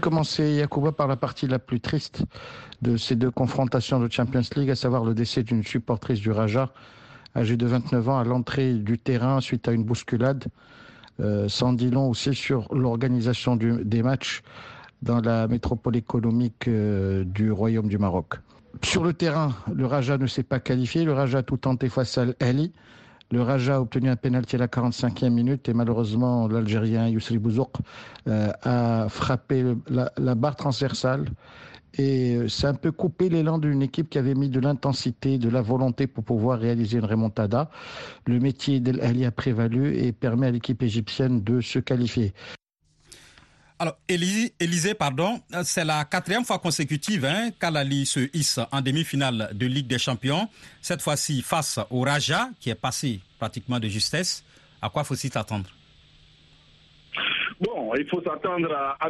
Commencer 0.00 0.54
Yacouba 0.54 0.92
par 0.92 1.06
la 1.06 1.16
partie 1.16 1.46
la 1.46 1.58
plus 1.58 1.80
triste 1.80 2.24
de 2.80 2.96
ces 2.96 3.14
deux 3.14 3.30
confrontations 3.30 4.00
de 4.00 4.10
Champions 4.10 4.42
League, 4.56 4.70
à 4.70 4.74
savoir 4.74 5.04
le 5.04 5.14
décès 5.14 5.42
d'une 5.42 5.62
supportrice 5.62 6.20
du 6.20 6.30
Raja, 6.30 6.72
âgée 7.36 7.56
de 7.56 7.66
29 7.66 8.08
ans, 8.08 8.18
à 8.18 8.24
l'entrée 8.24 8.74
du 8.74 8.98
terrain 8.98 9.40
suite 9.40 9.68
à 9.68 9.72
une 9.72 9.84
bousculade. 9.84 10.46
Euh, 11.20 11.46
sans 11.48 11.74
dit 11.74 11.90
long 11.90 12.08
aussi 12.08 12.34
sur 12.34 12.74
l'organisation 12.74 13.54
des 13.56 14.02
matchs 14.02 14.42
dans 15.02 15.20
la 15.20 15.46
métropole 15.46 15.94
économique 15.96 16.66
euh, 16.68 17.24
du 17.24 17.52
Royaume 17.52 17.88
du 17.88 17.98
Maroc. 17.98 18.36
Sur 18.82 19.04
le 19.04 19.12
terrain, 19.12 19.54
le 19.72 19.84
Raja 19.84 20.16
ne 20.16 20.26
s'est 20.26 20.42
pas 20.42 20.58
qualifié. 20.58 21.04
Le 21.04 21.12
Raja 21.12 21.38
a 21.38 21.42
tout 21.42 21.58
tenté 21.58 21.88
face 21.88 22.16
à 22.16 22.24
l'Ali. 22.24 22.72
Le 23.32 23.40
Raja 23.40 23.76
a 23.76 23.80
obtenu 23.80 24.10
un 24.10 24.16
pénalty 24.16 24.56
à 24.56 24.58
la 24.58 24.66
45e 24.68 25.30
minute 25.30 25.66
et 25.68 25.72
malheureusement 25.72 26.48
l'Algérien 26.48 27.08
Yousri 27.08 27.38
Bouzouk 27.38 27.72
euh, 28.28 28.52
a 28.62 29.08
frappé 29.08 29.74
la 29.88 30.34
barre 30.34 30.56
transversale 30.56 31.24
et 31.94 32.36
euh, 32.36 32.48
c'est 32.48 32.66
un 32.66 32.74
peu 32.74 32.92
coupé 32.92 33.28
l'élan 33.28 33.58
d'une 33.58 33.82
équipe 33.82 34.08
qui 34.08 34.18
avait 34.18 34.34
mis 34.34 34.48
de 34.48 34.60
l'intensité, 34.60 35.38
de 35.38 35.48
la 35.48 35.62
volonté 35.62 36.06
pour 36.06 36.24
pouvoir 36.24 36.58
réaliser 36.58 36.98
une 36.98 37.04
remontada. 37.04 37.70
Le 38.26 38.38
métier 38.38 38.80
d'El 38.80 39.00
a 39.24 39.30
prévalu 39.30 39.96
et 39.96 40.12
permet 40.12 40.46
à 40.46 40.50
l'équipe 40.50 40.82
égyptienne 40.82 41.42
de 41.42 41.60
se 41.60 41.78
qualifier. 41.78 42.32
Alors, 43.82 43.96
Élisée, 44.08 44.94
pardon, 44.94 45.40
c'est 45.64 45.84
la 45.84 46.04
quatrième 46.04 46.44
fois 46.44 46.60
consécutive 46.60 47.24
hein, 47.24 47.50
qu'Alali 47.60 48.06
se 48.06 48.30
hisse 48.32 48.60
en 48.70 48.80
demi-finale 48.80 49.50
de 49.54 49.66
Ligue 49.66 49.88
des 49.88 49.98
Champions. 49.98 50.48
Cette 50.80 51.02
fois-ci 51.02 51.42
face 51.42 51.80
au 51.90 52.02
Raja, 52.02 52.50
qui 52.60 52.70
est 52.70 52.76
passé 52.76 53.18
pratiquement 53.40 53.80
de 53.80 53.88
justesse. 53.88 54.44
À 54.80 54.88
quoi 54.88 55.02
faut-il 55.02 55.32
s'attendre? 55.32 55.68
Bon, 57.60 57.92
il 57.96 58.06
faut 58.08 58.22
s'attendre 58.22 58.72
à, 58.72 59.08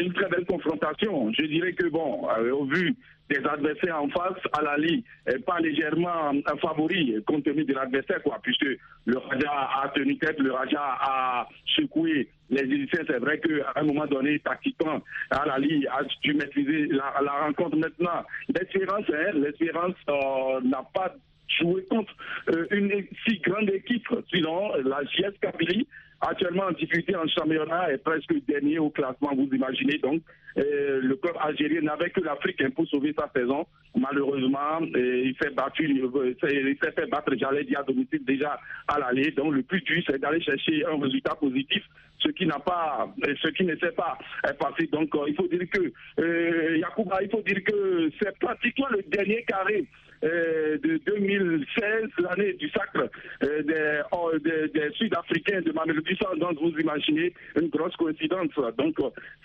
une 0.00 0.14
très 0.14 0.30
belle 0.30 0.46
confrontation. 0.46 1.30
Je 1.34 1.44
dirais 1.44 1.74
que, 1.74 1.86
bon, 1.90 2.26
euh, 2.30 2.50
au 2.50 2.64
vu 2.64 2.96
des 3.30 3.38
adversaires 3.46 4.02
en 4.02 4.08
face, 4.08 4.38
Alali 4.52 5.04
n'est 5.26 5.38
pas 5.38 5.58
légèrement 5.60 6.30
un 6.30 6.56
favori 6.58 7.16
compte 7.26 7.44
tenu 7.44 7.64
de 7.64 7.74
l'adversaire, 7.74 8.22
quoi, 8.22 8.38
puisque 8.42 8.66
le 9.06 9.18
Raja 9.18 9.50
a 9.82 9.88
tenu 9.94 10.18
tête, 10.18 10.38
le 10.38 10.52
Raja 10.52 10.80
a 10.80 11.48
secoué 11.76 12.28
les 12.50 12.62
Égyptiens. 12.62 13.04
C'est 13.06 13.18
vrai 13.18 13.38
qu'à 13.38 13.72
un 13.76 13.84
moment 13.84 14.06
donné, 14.06 14.38
tactiquement, 14.40 15.00
Alali 15.30 15.86
a 15.86 16.02
dû 16.22 16.34
maîtriser 16.34 16.86
la, 16.88 17.32
rencontre 17.46 17.76
maintenant. 17.76 18.24
L'espérance, 18.48 19.04
hein, 19.08 19.32
l'espérance 19.34 19.94
euh, 20.08 20.60
n'a 20.62 20.82
pas 20.92 21.14
joué 21.48 21.84
contre 21.90 22.14
euh, 22.50 22.66
une 22.70 23.04
si 23.26 23.38
grande 23.38 23.70
équipe, 23.70 24.08
sinon 24.32 24.74
la 24.84 25.02
JS 25.04 25.38
Kabylie 25.40 25.86
actuellement 26.28 26.64
en 26.64 26.72
difficulté 26.72 27.14
en 27.16 27.26
championnat 27.28 27.92
est 27.92 27.98
presque 27.98 28.32
dernier 28.46 28.78
au 28.78 28.90
classement, 28.90 29.34
vous 29.34 29.48
imaginez. 29.52 29.98
Donc, 29.98 30.22
euh, 30.56 31.00
le 31.02 31.16
club 31.16 31.34
algérien 31.40 31.80
n'avait 31.82 32.10
que 32.10 32.20
l'Afrique 32.20 32.62
pour 32.74 32.86
sauver 32.88 33.14
sa 33.18 33.30
saison. 33.34 33.66
Malheureusement, 33.98 34.80
euh, 34.80 35.22
il 35.24 35.34
s'est 35.40 35.50
battu, 35.50 35.84
euh, 35.84 36.34
il 36.42 36.78
s'est 36.82 36.92
fait 36.92 37.06
battre, 37.10 37.32
j'allais 37.36 37.64
dire, 37.64 37.80
à 37.80 37.82
domicile 37.82 38.24
déjà 38.24 38.58
à 38.88 38.98
l'aller. 38.98 39.30
Donc, 39.32 39.54
le 39.54 39.62
plus 39.62 39.80
dur, 39.82 40.02
c'est 40.06 40.20
d'aller 40.20 40.40
chercher 40.40 40.84
un 40.86 41.00
résultat 41.00 41.34
positif, 41.34 41.82
ce 42.18 42.28
qui 42.28 42.46
n'a 42.46 42.58
pas, 42.58 43.12
ce 43.42 43.48
qui 43.48 43.64
ne 43.64 43.76
s'est 43.76 43.92
pas 43.92 44.18
passé. 44.58 44.86
Donc, 44.92 45.10
il 45.26 45.34
faut 45.34 45.48
dire 45.48 45.68
que, 45.70 46.76
Yacouba, 46.78 47.22
il 47.22 47.30
faut 47.30 47.42
dire 47.42 47.62
que 47.64 48.10
c'est 48.20 48.38
pratiquement 48.38 48.88
le 48.90 49.02
dernier 49.08 49.42
carré 49.44 49.86
euh, 50.24 50.78
de 50.78 50.96
2016, 51.04 52.08
l'année 52.18 52.54
du 52.54 52.70
sacre 52.70 53.10
euh, 53.42 54.02
oh, 54.12 54.30
des, 54.38 54.90
Sud-Africains 54.94 55.60
de 55.60 55.72
Mamelodi 55.72 56.16
donc 56.38 56.58
vous 56.60 56.78
imaginez 56.78 57.34
une 57.60 57.68
grosse 57.68 57.94
coïncidence. 57.96 58.48
Donc 58.78 58.96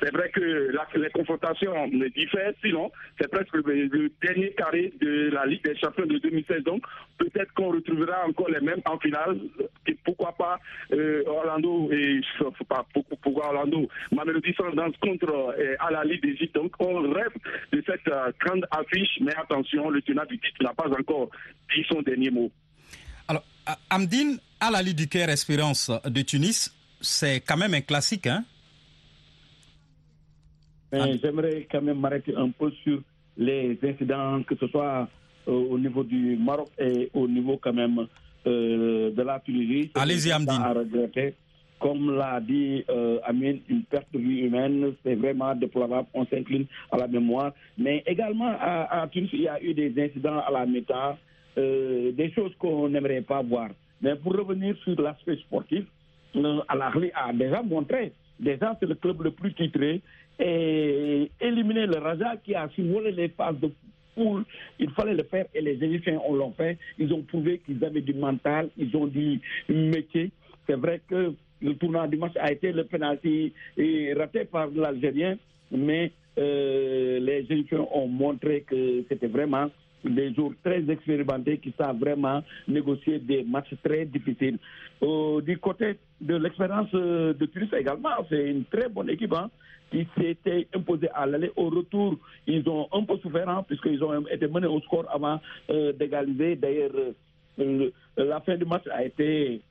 c'est 0.01 0.13
vrai 0.13 0.29
que 0.29 0.71
les 0.95 1.09
confrontations 1.09 1.87
diffèrent, 2.15 2.53
sinon 2.63 2.91
c'est 3.19 3.29
presque 3.29 3.53
le, 3.55 4.09
dernier 4.21 4.51
carré 4.51 4.93
de 5.01 5.31
la 5.31 5.45
Ligue 5.45 5.63
des 5.63 5.75
champions 5.77 6.05
de 6.05 6.17
2016. 6.17 6.63
Donc 6.63 6.83
peut-être 7.17 7.53
qu'on 7.53 7.71
retrouvera 7.71 8.25
encore 8.25 8.49
les 8.49 8.61
mêmes 8.61 8.81
en 8.85 8.97
finale. 8.99 9.37
Et 9.85 9.97
pourquoi 10.05 10.33
pas 10.33 10.59
euh, 10.93 11.23
Orlando 11.27 11.91
et 11.91 12.21
pas 12.69 12.85
pourquoi 13.21 13.47
Orlando 13.47 13.89
Mamelodi 14.13 14.53
contre 15.01 15.55
à 15.79 15.91
la 15.91 16.03
Ligue 16.05 16.23
d'Égypte. 16.23 16.55
Donc 16.55 16.71
on 16.79 17.01
rêve 17.11 17.33
de 17.73 17.83
cette 17.85 18.09
grande 18.39 18.65
affiche, 18.71 19.19
mais 19.21 19.35
attention, 19.35 19.89
le 19.89 20.01
tenant 20.01 20.25
du 20.25 20.39
titre 20.39 20.68
pas 20.73 20.87
encore 20.87 21.29
dit 21.75 21.83
son 21.87 22.01
dernier 22.01 22.31
mot. 22.31 22.51
Alors, 23.27 23.43
Amdine, 23.89 24.39
à 24.59 24.71
la 24.71 24.81
Ligue 24.81 24.97
du 24.97 25.07
Caire 25.07 25.29
Espérance 25.29 25.91
de 26.05 26.21
Tunis, 26.21 26.73
c'est 27.01 27.41
quand 27.41 27.57
même 27.57 27.73
un 27.73 27.81
classique, 27.81 28.27
hein? 28.27 28.43
J'aimerais 30.91 31.67
quand 31.71 31.81
même 31.81 31.99
m'arrêter 31.99 32.35
un 32.35 32.49
peu 32.49 32.71
sur 32.83 33.01
les 33.37 33.77
incidents, 33.83 34.41
que 34.43 34.55
ce 34.55 34.67
soit 34.67 35.07
euh, 35.47 35.51
au 35.51 35.77
niveau 35.77 36.03
du 36.03 36.35
Maroc 36.35 36.69
et 36.79 37.09
au 37.13 37.27
niveau 37.27 37.57
quand 37.57 37.73
même 37.73 38.07
euh, 38.47 39.11
de 39.11 39.21
la 39.21 39.39
Tunisie. 39.39 39.91
Allez-y, 39.95 40.31
Amdine. 40.31 40.63
Comme 41.79 42.15
l'a 42.15 42.39
dit 42.41 42.83
euh, 42.89 43.19
Amine, 43.23 43.61
une 43.69 43.83
perte 43.83 44.07
de 44.13 44.19
vie 44.19 44.41
humaine, 44.41 44.93
c'est 45.03 45.15
vraiment 45.15 45.55
déplorable. 45.55 46.07
On 46.13 46.25
s'incline 46.25 46.65
à 46.91 46.97
la 46.97 47.07
mémoire. 47.07 47.53
Mais 47.77 48.03
également, 48.05 48.51
à, 48.59 49.07
Tunis, 49.11 49.29
il 49.33 49.41
y 49.41 49.47
a 49.47 49.61
eu 49.61 49.73
des 49.73 49.93
incidents 49.97 50.39
à 50.39 50.51
la 50.51 50.65
méta, 50.65 51.17
euh, 51.57 52.11
des 52.11 52.31
choses 52.31 52.51
qu'on 52.59 52.89
n'aimerait 52.89 53.21
pas 53.21 53.41
voir. 53.41 53.69
Mais 54.01 54.15
pour 54.15 54.33
revenir 54.33 54.75
sur 54.83 54.99
l'aspect 55.01 55.37
sportif, 55.37 55.85
euh, 56.35 56.59
Al-Ahli 56.67 57.11
a 57.13 57.33
déjà 57.33 57.61
montré, 57.61 58.11
déjà 58.39 58.75
c'est 58.79 58.85
le 58.85 58.95
club 58.95 59.21
le 59.23 59.31
plus 59.31 59.53
titré, 59.53 60.01
et 60.39 61.31
éliminer 61.41 61.85
le 61.85 61.97
Raja 61.97 62.37
qui 62.37 62.55
a 62.55 62.69
survolé 62.69 63.11
les 63.11 63.29
phases 63.29 63.59
de 63.59 63.71
poule, 64.15 64.45
il 64.79 64.89
fallait 64.91 65.15
le 65.15 65.23
faire 65.23 65.45
et 65.53 65.61
les 65.61 65.83
Égyptiens 65.83 66.19
l'ont 66.29 66.53
fait. 66.53 66.77
Ils 66.97 67.13
ont 67.13 67.21
prouvé 67.23 67.59
qu'ils 67.59 67.83
avaient 67.83 68.01
du 68.01 68.13
mental, 68.13 68.69
ils 68.77 68.95
ont 68.95 69.07
du 69.07 69.41
métier. 69.67 70.31
C'est 70.67 70.75
vrai 70.75 71.01
que 71.09 71.33
le 71.61 71.75
tournant 71.75 72.07
du 72.07 72.17
match 72.17 72.33
a 72.39 72.51
été 72.51 72.71
le 72.71 72.83
penalty 72.85 73.53
raté 74.15 74.45
par 74.45 74.67
l'Algérien, 74.67 75.37
mais 75.71 76.11
euh, 76.37 77.19
les 77.19 77.45
Égyptiens 77.49 77.85
ont 77.91 78.07
montré 78.07 78.61
que 78.61 79.03
c'était 79.09 79.27
vraiment 79.27 79.69
des 80.03 80.33
joueurs 80.33 80.53
très 80.63 80.81
expérimentés 80.89 81.57
qui 81.57 81.73
savent 81.77 81.99
vraiment 81.99 82.41
négocier 82.67 83.19
des 83.19 83.43
matchs 83.43 83.73
très 83.83 84.05
difficiles. 84.05 84.57
du 85.01 85.57
côté 85.59 85.97
de 86.21 86.35
l'expérience 86.35 86.87
euh, 86.93 87.33
de 87.33 87.45
Tunis 87.47 87.69
également, 87.77 88.09
c'est 88.29 88.49
une 88.49 88.63
très 88.65 88.87
bonne 88.87 89.09
équipe 89.09 89.33
hein, 89.33 89.49
qui 89.91 90.07
s'était 90.17 90.67
imposée 90.73 91.09
à 91.13 91.25
l'aller. 91.25 91.51
Au 91.57 91.69
retour, 91.69 92.17
ils 92.47 92.67
ont 92.69 92.87
un 92.93 93.03
peu 93.03 93.17
souffert 93.17 93.49
hein, 93.49 93.65
puisqu'ils 93.67 94.01
ont 94.03 94.25
été 94.27 94.47
menés 94.47 94.67
au 94.67 94.79
score 94.81 95.05
avant 95.13 95.41
euh, 95.69 95.91
d'égaliser. 95.91 96.55
D'ailleurs, 96.55 96.91
la 98.15 98.39
fin 98.41 98.55
du 98.55 98.63
match 98.65 98.83
a 98.89 99.03
été 99.03 99.61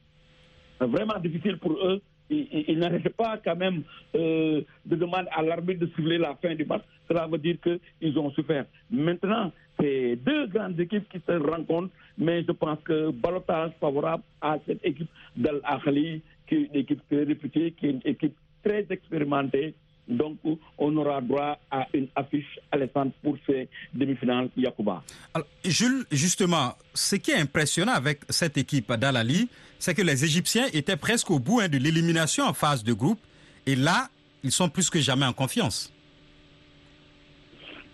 vraiment 0.87 1.19
difficile 1.19 1.59
pour 1.59 1.73
eux. 1.73 2.01
Ils, 2.31 2.65
ils 2.69 3.11
pas 3.17 3.39
quand 3.43 3.57
même 3.57 3.83
euh, 4.15 4.61
de 4.85 4.97
demander 4.97 5.29
à 5.33 5.43
l'arbitre 5.43 5.81
de 5.81 5.87
siffler 5.97 6.19
la 6.19 6.35
fin 6.37 6.55
du 6.55 6.65
match. 6.67 6.83
Cela 7.09 7.27
veut 7.27 7.39
dire 7.39 7.57
qu'ils 7.63 8.19
ont 8.19 8.31
souffert. 8.33 8.67
Maintenant, 8.91 9.51
c'est 9.81 10.17
deux 10.17 10.47
grandes 10.47 10.79
équipes 10.79 11.09
qui 11.09 11.21
se 11.27 11.33
rencontrent, 11.33 11.93
mais 12.19 12.43
je 12.45 12.53
pense 12.53 12.79
que 12.85 13.11
balotage 13.11 13.73
favorable 13.81 14.23
à 14.43 14.59
cette 14.67 14.85
équipe 14.85 15.09
d'Al-Akhli, 15.37 16.21
qui 16.47 16.55
est 16.55 16.69
une 16.73 16.77
équipe 16.77 17.01
très 17.09 17.25
réputée, 17.25 17.73
qui 17.73 17.87
est 17.87 17.91
une 17.91 18.03
équipe 18.05 18.37
très 18.63 18.85
expérimentée, 18.91 19.75
donc, 20.09 20.38
on 20.79 20.97
aura 20.97 21.21
droit 21.21 21.59
à 21.71 21.87
une 21.93 22.09
affiche 22.17 22.59
alléchante 22.73 23.12
pour 23.23 23.37
ces 23.47 23.69
demi-finales 23.93 24.49
Yakuba. 24.57 25.03
Alors, 25.35 25.47
Jules, 25.65 26.07
justement, 26.11 26.75
ce 26.95 27.17
qui 27.17 27.31
est 27.31 27.37
impressionnant 27.41 27.93
avec 27.93 28.21
cette 28.29 28.57
équipe 28.57 28.93
d'Alali, 28.93 29.49
c'est 29.79 29.95
que 29.95 30.03
les 30.03 30.25
Égyptiens 30.25 30.67
étaient 30.73 30.97
presque 30.97 31.31
au 31.31 31.38
bout 31.38 31.61
hein, 31.61 31.69
de 31.69 31.79
l'élimination 31.79 32.45
en 32.45 32.53
phase 32.53 32.83
de 32.83 32.93
groupe. 32.93 33.21
Et 33.67 33.77
là, 33.77 34.09
ils 34.43 34.53
sont 34.53 34.69
plus 34.69 34.88
que 34.91 35.00
jamais 35.00 35.27
en 35.27 35.33
confiance. 35.33 35.93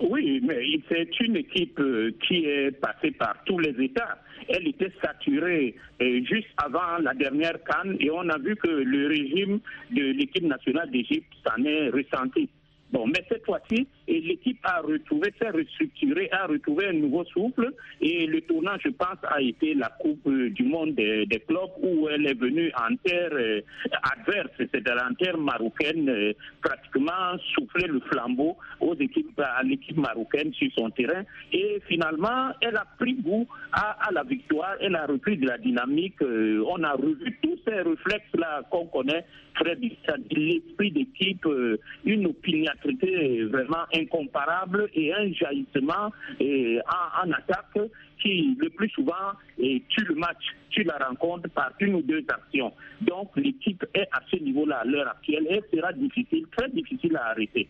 Oui, 0.08 0.40
mais 0.42 0.60
c'est 0.88 1.18
une 1.20 1.36
équipe 1.36 1.80
qui 2.26 2.44
est 2.44 2.72
passée 2.72 3.10
par 3.12 3.36
tous 3.46 3.58
les 3.58 3.74
États. 3.82 4.18
Elle 4.48 4.68
était 4.68 4.92
saturée 5.02 5.74
juste 6.00 6.48
avant 6.58 6.98
la 7.00 7.14
dernière 7.14 7.56
canne 7.64 7.96
et 7.98 8.10
on 8.10 8.28
a 8.28 8.36
vu 8.36 8.54
que 8.56 8.68
le 8.68 9.08
régime 9.08 9.60
de 9.90 10.02
l'équipe 10.12 10.44
nationale 10.44 10.90
d'Égypte 10.90 11.32
s'en 11.46 11.64
est 11.64 11.88
ressenti. 11.88 12.50
Bon, 12.92 13.06
mais 13.06 13.24
cette 13.28 13.46
fois-ci, 13.46 13.88
l'équipe 14.06 14.58
a 14.64 14.80
retrouvé, 14.80 15.32
s'est 15.40 15.50
restructurée, 15.50 16.28
a 16.32 16.46
retrouvé 16.46 16.88
un 16.88 16.92
nouveau 16.92 17.24
souffle. 17.24 17.72
Et 18.00 18.26
le 18.26 18.40
tournant, 18.42 18.76
je 18.82 18.90
pense, 18.90 19.18
a 19.22 19.40
été 19.40 19.74
la 19.74 19.88
Coupe 20.00 20.28
du 20.28 20.64
Monde 20.64 20.94
des, 20.94 21.26
clubs 21.46 21.70
où 21.82 22.08
elle 22.08 22.26
est 22.26 22.38
venue 22.38 22.72
en 22.76 22.94
terre 22.96 23.30
euh, 23.32 23.60
adverse, 24.02 24.50
c'est-à-dire 24.58 24.96
en 25.08 25.14
terre 25.14 25.36
marocaine, 25.38 26.08
euh, 26.08 26.32
pratiquement 26.62 27.36
souffler 27.54 27.86
le 27.86 28.00
flambeau 28.00 28.56
aux 28.80 28.94
équipes, 28.94 29.40
à 29.40 29.62
l'équipe 29.62 29.96
marocaine 29.96 30.52
sur 30.54 30.70
son 30.76 30.90
terrain. 30.90 31.22
Et 31.52 31.80
finalement, 31.88 32.50
elle 32.60 32.76
a 32.76 32.86
pris 32.98 33.14
goût 33.14 33.46
à, 33.72 34.10
la 34.12 34.22
victoire, 34.22 34.76
elle 34.80 34.96
a 34.96 35.06
repris 35.06 35.36
de 35.36 35.46
la 35.46 35.58
dynamique. 35.58 36.20
Euh, 36.22 36.64
on 36.66 36.82
a 36.82 36.92
revu 36.92 37.38
tous 37.42 37.58
ces 37.66 37.80
réflexes-là 37.82 38.62
qu'on 38.70 38.86
connaît 38.86 39.24
très 39.54 39.76
bien, 39.76 39.90
l'esprit 40.30 40.90
d'équipe, 40.90 41.46
une 42.04 42.26
opiniâtreté 42.26 43.44
vraiment 43.44 43.84
incomparable 43.94 44.88
et 44.94 45.12
un 45.12 45.32
jaillissement 45.32 46.10
en, 46.40 47.32
attaque 47.32 47.78
qui, 48.20 48.56
le 48.58 48.70
plus 48.70 48.88
souvent, 48.90 49.32
tue 49.56 50.04
le 50.04 50.14
match, 50.14 50.42
tue 50.70 50.84
la 50.84 50.98
rencontre 50.98 51.48
par 51.50 51.72
une 51.80 51.94
ou 51.96 52.02
deux 52.02 52.24
actions. 52.28 52.72
Donc, 53.00 53.30
l'équipe 53.36 53.84
est 53.94 54.08
à 54.12 54.20
ce 54.30 54.36
niveau-là 54.36 54.78
à 54.78 54.84
l'heure 54.84 55.08
actuelle 55.08 55.46
et 55.50 55.76
sera 55.76 55.92
difficile, 55.92 56.46
très 56.56 56.68
difficile 56.70 57.16
à 57.16 57.30
arrêter. 57.30 57.68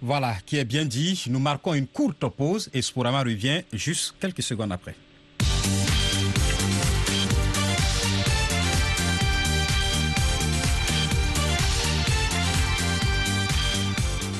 Voilà, 0.00 0.34
qui 0.46 0.56
est 0.58 0.64
bien 0.64 0.84
dit. 0.84 1.24
Nous 1.28 1.40
marquons 1.40 1.74
une 1.74 1.88
courte 1.88 2.24
pause 2.36 2.70
et 2.72 2.82
Sporama 2.82 3.22
revient 3.22 3.62
juste 3.72 4.14
quelques 4.20 4.42
secondes 4.42 4.72
après. 4.72 4.94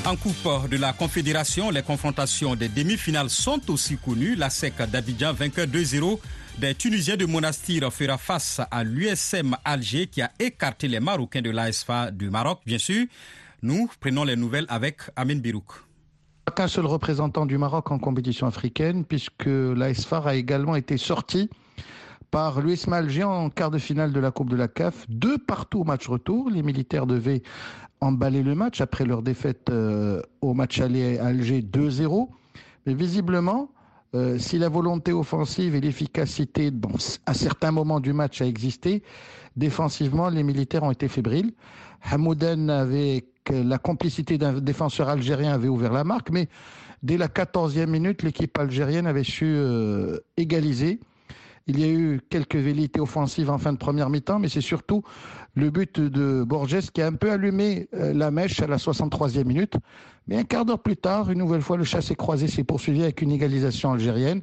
En 0.09 0.17
Coupe 0.17 0.71
de 0.71 0.79
la 0.79 0.95
Confédération, 0.95 1.71
les 1.71 1.83
confrontations 1.83 2.55
des 2.55 2.71
demi-finales 2.71 3.29
sont 3.29 3.61
aussi 3.71 3.99
connues. 3.99 4.37
La 4.37 4.49
SEC 4.49 4.75
d'Abidjan, 4.91 5.35
vainqueur 5.35 5.67
2-0 5.67 6.19
des 6.57 6.75
Tunisiens 6.75 7.19
de 7.19 7.27
Monastir, 7.27 7.93
fera 7.93 8.17
face 8.17 8.62
à 8.71 8.85
l'USM 8.85 9.55
Alger 9.67 10.07
qui 10.07 10.23
a 10.23 10.31
écarté 10.38 10.88
les 10.88 10.99
Marocains 10.99 11.43
de 11.43 11.50
l'ASFA 11.50 12.11
du 12.11 12.31
Maroc, 12.31 12.61
bien 12.65 12.79
sûr. 12.79 13.05
Nous 13.62 13.91
prenons 14.00 14.25
les 14.25 14.37
nouvelles 14.37 14.65
avec 14.71 15.03
Amin 15.15 15.37
Birouk. 15.37 15.67
Qu'un 16.57 16.69
seul 16.69 16.87
représentant 16.87 17.45
du 17.45 17.59
Maroc 17.59 17.91
en 17.91 17.99
compétition 17.99 18.47
africaine, 18.47 19.05
puisque 19.05 19.45
l'ASFA 19.45 20.23
a 20.25 20.35
également 20.37 20.77
été 20.77 20.97
sorti 20.97 21.50
par 22.30 22.61
l'USM 22.61 22.92
Alger 22.92 23.25
en 23.25 23.50
quart 23.50 23.70
de 23.70 23.78
finale 23.78 24.12
de 24.12 24.20
la 24.20 24.30
Coupe 24.30 24.50
de 24.50 24.56
la 24.56 24.68
CAF. 24.68 25.06
Deux 25.08 25.38
partout 25.38 25.80
au 25.80 25.85
match 25.85 26.06
retour. 26.08 26.50
Les 26.50 26.62
militaires 26.62 27.06
devaient 27.06 27.42
emballer 28.00 28.42
le 28.42 28.54
match 28.54 28.80
après 28.80 29.04
leur 29.04 29.23
défaite 29.23 29.70
euh, 29.70 30.23
au 30.40 30.54
match 30.54 30.80
aller 30.80 31.18
à 31.18 31.26
Alger 31.26 31.62
2-0. 31.62 32.28
Mais 32.87 32.94
visiblement, 32.94 33.70
euh, 34.14 34.38
si 34.38 34.58
la 34.58 34.68
volonté 34.68 35.12
offensive 35.12 35.75
et 35.75 35.80
l'efficacité 35.80 36.70
à 37.26 37.35
certains 37.35 37.70
moments 37.70 38.00
du 38.00 38.12
match 38.12 38.40
a 38.40 38.47
existé, 38.47 39.02
défensivement, 39.56 40.28
les 40.28 40.42
militaires 40.42 40.82
ont 40.82 40.90
été 40.90 41.08
fébriles. 41.08 41.52
Hamouden, 42.02 42.70
avec 42.70 43.26
la 43.50 43.78
complicité 43.78 44.38
d'un 44.38 44.61
défenseur 44.61 45.08
algérien, 45.08 45.52
avait 45.52 45.68
ouvert 45.68 45.92
la 45.92 46.04
marque, 46.04 46.30
mais 46.30 46.49
dès 47.02 47.16
la 47.16 47.28
14e 47.28 47.87
minute, 47.87 48.23
l'équipe 48.23 48.56
algérienne 48.58 49.06
avait 49.06 49.25
su 49.25 49.47
euh, 49.47 50.18
égaliser. 50.37 51.00
Il 51.70 51.78
y 51.78 51.84
a 51.84 51.88
eu 51.88 52.18
quelques 52.30 52.56
velléités 52.56 52.98
offensives 52.98 53.50
en 53.50 53.58
fin 53.58 53.75
de 53.75 53.78
première 53.78 54.08
mi-temps, 54.08 54.38
mais 54.38 54.48
c'est 54.48 54.62
surtout 54.62 55.02
le 55.54 55.68
but 55.68 56.00
de 56.00 56.42
Borges 56.42 56.90
qui 56.92 57.02
a 57.02 57.06
un 57.06 57.12
peu 57.12 57.30
allumé 57.30 57.88
euh, 57.92 58.14
la 58.14 58.30
mèche 58.30 58.62
à 58.62 58.66
la 58.66 58.78
63e 58.78 59.44
minute. 59.44 59.76
Mais 60.28 60.38
un 60.38 60.44
quart 60.44 60.64
d'heure 60.64 60.78
plus 60.78 60.96
tard, 60.96 61.30
une 61.30 61.38
nouvelle 61.38 61.60
fois, 61.60 61.76
le 61.76 61.84
chassé 61.84 62.14
croisé 62.14 62.48
s'est 62.48 62.64
poursuivi 62.64 63.02
avec 63.02 63.20
une 63.20 63.32
égalisation 63.32 63.92
algérienne. 63.92 64.40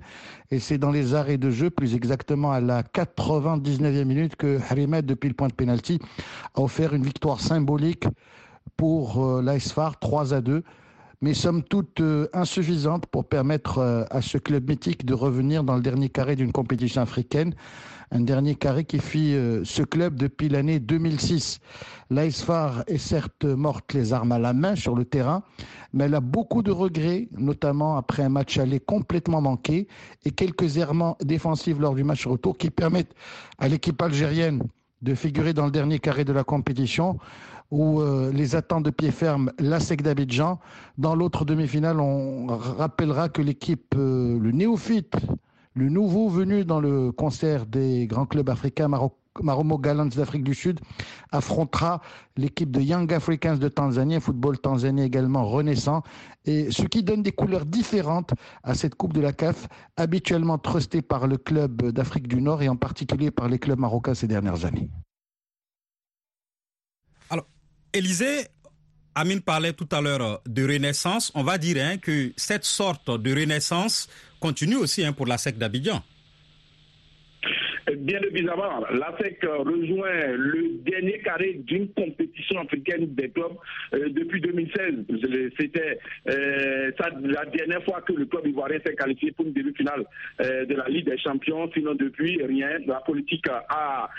Et 0.51 0.59
c'est 0.59 0.77
dans 0.77 0.91
les 0.91 1.15
arrêts 1.15 1.37
de 1.37 1.49
jeu, 1.49 1.71
plus 1.71 1.95
exactement 1.95 2.51
à 2.51 2.61
la 2.61 2.83
99e 2.83 4.03
minute, 4.03 4.35
que 4.35 4.59
Harimet, 4.69 5.01
depuis 5.01 5.27
le 5.27 5.35
point 5.35 5.47
de 5.47 5.53
pénalty, 5.53 5.99
a 6.53 6.61
offert 6.61 6.93
une 6.93 7.03
victoire 7.03 7.39
symbolique 7.39 8.05
pour 8.77 9.25
euh, 9.25 9.41
l'ASFAR 9.41 9.97
3 9.97 10.35
à 10.35 10.41
2 10.41 10.63
mais 11.21 11.33
somme 11.33 11.63
toute 11.63 12.01
euh, 12.01 12.27
insuffisante 12.33 13.05
pour 13.07 13.25
permettre 13.25 13.79
euh, 13.79 14.03
à 14.09 14.21
ce 14.21 14.37
club 14.37 14.69
mythique 14.69 15.05
de 15.05 15.13
revenir 15.13 15.63
dans 15.63 15.75
le 15.75 15.81
dernier 15.81 16.09
carré 16.09 16.35
d'une 16.35 16.51
compétition 16.51 17.01
africaine. 17.01 17.53
Un 18.11 18.21
dernier 18.21 18.55
carré 18.55 18.85
qui 18.85 18.99
fit 18.99 19.33
euh, 19.33 19.63
ce 19.63 19.81
club 19.81 20.15
depuis 20.15 20.47
l'année 20.47 20.79
2006. 20.79 21.59
L'AISFAR 22.11 22.83
est 22.87 22.97
certes 22.97 23.45
morte 23.45 23.93
les 23.93 24.13
armes 24.13 24.31
à 24.31 24.39
la 24.39 24.53
main 24.53 24.75
sur 24.75 24.95
le 24.95 25.05
terrain, 25.05 25.43
mais 25.93 26.05
elle 26.05 26.15
a 26.15 26.21
beaucoup 26.21 26.61
de 26.61 26.71
regrets, 26.71 27.27
notamment 27.37 27.97
après 27.97 28.23
un 28.23 28.29
match 28.29 28.57
aller 28.57 28.79
complètement 28.79 29.41
manqué 29.41 29.87
et 30.23 30.31
quelques 30.31 30.77
errements 30.77 31.17
défensifs 31.23 31.79
lors 31.79 31.95
du 31.95 32.03
match 32.03 32.27
retour 32.27 32.57
qui 32.57 32.69
permettent 32.69 33.15
à 33.57 33.67
l'équipe 33.67 33.99
algérienne 34.01 34.61
de 35.01 35.13
figurer 35.13 35.53
dans 35.53 35.65
le 35.65 35.71
dernier 35.71 35.99
carré 35.99 36.25
de 36.25 36.33
la 36.33 36.43
compétition 36.43 37.17
où 37.71 38.01
euh, 38.01 38.31
les 38.31 38.55
attentes 38.55 38.83
de 38.83 38.89
pied 38.89 39.11
ferme 39.11 39.51
la 39.59 39.79
SEC 39.79 40.01
d'Abidjan. 40.01 40.59
Dans 40.97 41.15
l'autre 41.15 41.45
demi-finale, 41.45 41.99
on 41.99 42.47
rappellera 42.47 43.29
que 43.29 43.41
l'équipe, 43.41 43.95
euh, 43.97 44.39
le 44.39 44.51
néophyte, 44.51 45.15
le 45.73 45.89
nouveau 45.89 46.29
venu 46.29 46.63
dans 46.63 46.79
le 46.79 47.11
concert 47.11 47.65
des 47.65 48.07
grands 48.07 48.25
clubs 48.25 48.49
africains, 48.49 48.87
Maromo 49.43 49.77
Gallants 49.77 50.05
d'Afrique 50.05 50.43
du 50.43 50.53
Sud, 50.53 50.79
affrontera 51.31 52.01
l'équipe 52.37 52.71
de 52.71 52.79
Young 52.79 53.11
Africans 53.11 53.57
de 53.57 53.67
Tanzanie, 53.67 54.21
football 54.21 54.57
tanzanien 54.57 55.03
également 55.03 55.45
renaissant, 55.45 56.03
et 56.45 56.71
ce 56.71 56.83
qui 56.83 57.03
donne 57.03 57.23
des 57.23 57.33
couleurs 57.33 57.65
différentes 57.65 58.33
à 58.63 58.73
cette 58.73 58.95
Coupe 58.95 59.13
de 59.13 59.19
la 59.19 59.33
CAF, 59.33 59.67
habituellement 59.97 60.57
trustée 60.57 61.01
par 61.01 61.27
le 61.27 61.37
club 61.37 61.91
d'Afrique 61.91 62.29
du 62.29 62.41
Nord 62.41 62.61
et 62.61 62.69
en 62.69 62.77
particulier 62.77 63.31
par 63.31 63.49
les 63.49 63.59
clubs 63.59 63.79
marocains 63.79 64.13
ces 64.13 64.27
dernières 64.27 64.63
années. 64.63 64.89
Élisée, 67.95 68.47
Amine 69.15 69.39
parlait 69.39 69.71
tout 69.71 69.87
à 69.93 70.01
l'heure 70.01 70.41
de 70.45 70.63
renaissance. 70.67 71.31
On 71.33 71.43
va 71.43 71.57
dire 71.57 71.77
hein, 71.81 71.95
que 71.97 72.33
cette 72.35 72.65
sorte 72.65 73.09
de 73.09 73.33
renaissance 73.33 74.09
continue 74.41 74.75
aussi 74.75 75.05
hein, 75.05 75.13
pour 75.13 75.25
la 75.25 75.37
SEC 75.37 75.57
d'Abidjan. 75.57 76.03
Bien 77.93 78.19
évidemment, 78.21 78.79
la 78.91 79.15
SEC 79.19 79.43
rejoint 79.43 80.27
le 80.35 80.79
dernier 80.83 81.19
carré 81.19 81.53
d'une 81.53 81.87
compétition 81.89 82.59
africaine 82.59 83.13
des 83.13 83.29
clubs 83.29 83.53
euh, 83.93 84.09
depuis 84.09 84.41
2016. 84.41 85.05
C'était 85.59 85.99
euh, 86.29 86.91
la 87.21 87.45
dernière 87.45 87.83
fois 87.83 88.01
que 88.01 88.13
le 88.13 88.25
club 88.25 88.47
ivoirien 88.47 88.79
s'est 88.83 88.95
qualifié 88.95 89.31
pour 89.33 89.45
une 89.45 89.53
demi-finale 89.53 90.03
euh, 90.41 90.65
de 90.65 90.73
la 90.73 90.87
Ligue 90.87 91.05
des 91.05 91.17
Champions. 91.19 91.69
Sinon, 91.75 91.93
depuis, 91.93 92.41
rien. 92.43 92.79
La 92.87 93.01
politique 93.01 93.47
a 93.49 94.09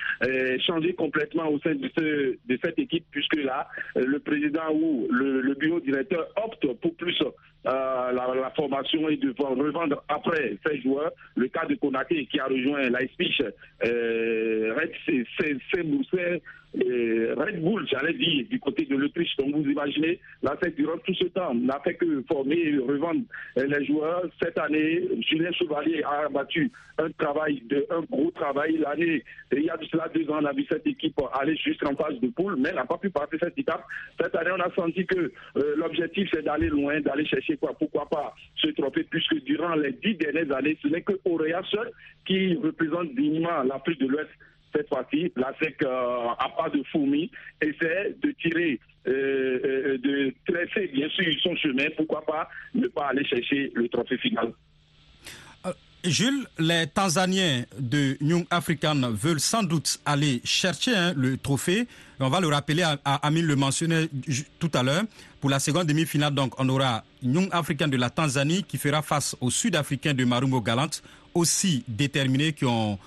changé 0.65 0.95
complètement 0.95 1.49
au 1.49 1.59
sein 1.61 1.75
de, 1.75 1.91
ce, 1.99 2.37
de 2.47 2.59
cette 2.63 2.79
équipe, 2.79 3.07
puisque 3.11 3.37
là, 3.37 3.69
le 3.97 4.19
président 4.21 4.73
ou 4.73 5.09
le 5.11 5.55
bureau 5.55 5.81
directeur 5.81 6.29
opte 6.37 6.67
pour 6.81 6.95
plus 6.95 7.21
euh, 7.67 8.13
la, 8.13 8.53
formation 8.55 9.09
et 9.09 9.17
de 9.17 9.35
revendre 9.39 10.03
après 10.09 10.57
ces 10.65 10.81
joueurs. 10.83 11.11
Le 11.35 11.49
cas 11.49 11.67
de 11.67 11.75
Konaté 11.75 12.27
qui 12.27 12.39
a 12.39 12.47
rejoint 12.47 12.89
l'Icefish, 12.89 13.43
euh, 13.85 14.75
Red, 14.77 14.93
c'est 15.05 15.57
Red 16.75 17.63
Bull, 17.63 17.87
j'allais 17.91 18.15
dire, 18.15 18.47
du 18.49 18.59
côté 18.59 18.85
de 18.85 18.97
l'Autriche. 18.97 19.37
Donc 19.37 19.55
vous 19.55 19.69
imaginez, 19.71 20.19
la 20.43 20.57
fête 20.57 20.75
durant 20.77 20.99
tout 20.99 21.15
ce 21.15 21.25
temps 21.27 21.55
n'a 21.55 21.81
fait 21.81 21.95
que 21.95 22.23
former 22.29 22.57
et 22.57 22.79
revendre 22.79 23.23
euh, 23.59 23.67
les 23.67 23.85
joueurs. 23.87 24.25
Cette 24.43 24.59
année, 24.59 25.03
Julien 25.29 25.53
Chevalier 25.53 26.03
a 26.03 26.27
abattu 26.27 26.71
un 26.99 27.11
travail, 27.11 27.63
un 27.91 28.01
gros 28.11 28.31
travail. 28.33 28.79
L'année, 28.79 29.23
il 29.53 29.63
y 29.63 29.71
a 29.71 29.79
cela 29.91 30.09
deux 30.15 30.29
ans, 30.31 30.39
on 30.41 30.45
a 30.45 30.53
vu 30.53 30.65
cette 30.69 30.87
équipe 30.87 31.21
aller 31.39 31.57
juste 31.57 31.85
en 31.85 31.95
phase 31.95 32.19
de 32.21 32.29
poule, 32.29 32.57
mais 32.59 32.73
n'a 32.73 32.85
pas 32.85 32.99
pu 32.99 33.11
passer 33.11 33.37
cette 33.41 33.59
étape. 33.59 33.85
Cette 34.21 34.35
année, 34.35 34.51
on 34.57 34.61
a 34.61 34.71
senti 34.75 35.07
que 35.07 35.33
euh, 35.57 35.75
l'objectif, 35.77 36.29
c'est 36.33 36.45
d'aller 36.45 36.69
loin, 36.69 37.01
d'aller 37.01 37.27
chercher 37.27 37.57
quoi, 37.57 37.75
pourquoi 37.79 38.07
pas 38.07 38.35
ce 38.57 38.69
trophée, 38.69 39.05
puisque 39.09 39.43
durant 39.45 39.75
les 39.75 39.93
dix 39.93 40.15
dernières 40.15 40.55
années, 40.57 40.77
ce 40.83 40.89
n'est 40.89 41.03
que 41.03 41.13
Auréa 41.25 41.63
seul 41.71 41.91
qui 42.27 42.55
représente 42.57 43.15
dignement 43.15 43.63
l'Afrique 43.63 44.01
de 44.01 44.07
l'Ouest 44.07 44.31
cette 44.75 44.89
fois-ci, 44.89 45.33
la 45.37 45.53
SEC 45.61 45.83
euh, 45.83 46.29
à 46.39 46.49
pas 46.57 46.69
de 46.71 46.83
fourmis 46.91 47.31
essaie 47.61 48.15
de 48.23 48.31
tirer, 48.33 48.79
euh, 49.07 49.61
euh, 49.65 49.99
de 49.99 50.35
tracer 50.47 50.89
bien 50.89 51.09
sûr 51.11 51.25
son 51.43 51.57
chemin, 51.57 51.87
pourquoi 51.97 52.25
pas 52.25 52.49
ne 52.75 52.87
pas 52.89 53.09
aller 53.09 53.25
chercher 53.25 53.73
le 53.75 53.89
trophée 53.89 54.19
final? 54.19 54.53
Jules, 56.05 56.47
les 56.59 56.87
Tanzaniens 56.87 57.65
de 57.79 58.17
Young 58.21 58.47
African 58.51 58.95
veulent 59.11 59.41
sans 59.41 59.65
doute 59.65 59.99
aller 60.05 60.41
chercher 60.45 60.95
hein, 60.95 61.13
le 61.17 61.37
trophée. 61.37 61.89
On 62.21 62.29
va 62.29 62.41
le 62.41 62.47
rappeler, 62.47 62.83
à, 62.83 62.99
Amine 63.27 63.45
le 63.47 63.57
mentionnait 63.57 64.09
tout 64.61 64.71
à 64.75 64.85
l'heure. 64.85 65.03
Pour 65.41 65.51
la 65.51 65.59
seconde 65.59 65.89
demi-finale, 65.89 66.33
donc, 66.33 66.55
on 66.61 66.69
aura 66.69 67.03
Young 67.23 67.49
African 67.51 67.89
de 67.89 67.97
la 67.97 68.11
Tanzanie 68.11 68.63
qui 68.63 68.79
fera 68.79 69.03
face 69.03 69.37
aux 69.41 69.51
Sud-Africains 69.51 70.15
de 70.15 70.25
Marumo 70.25 70.61
Galant, 70.61 70.91
aussi 71.35 71.83
déterminés 71.89 72.53
qui 72.53 72.65
ont 72.67 72.99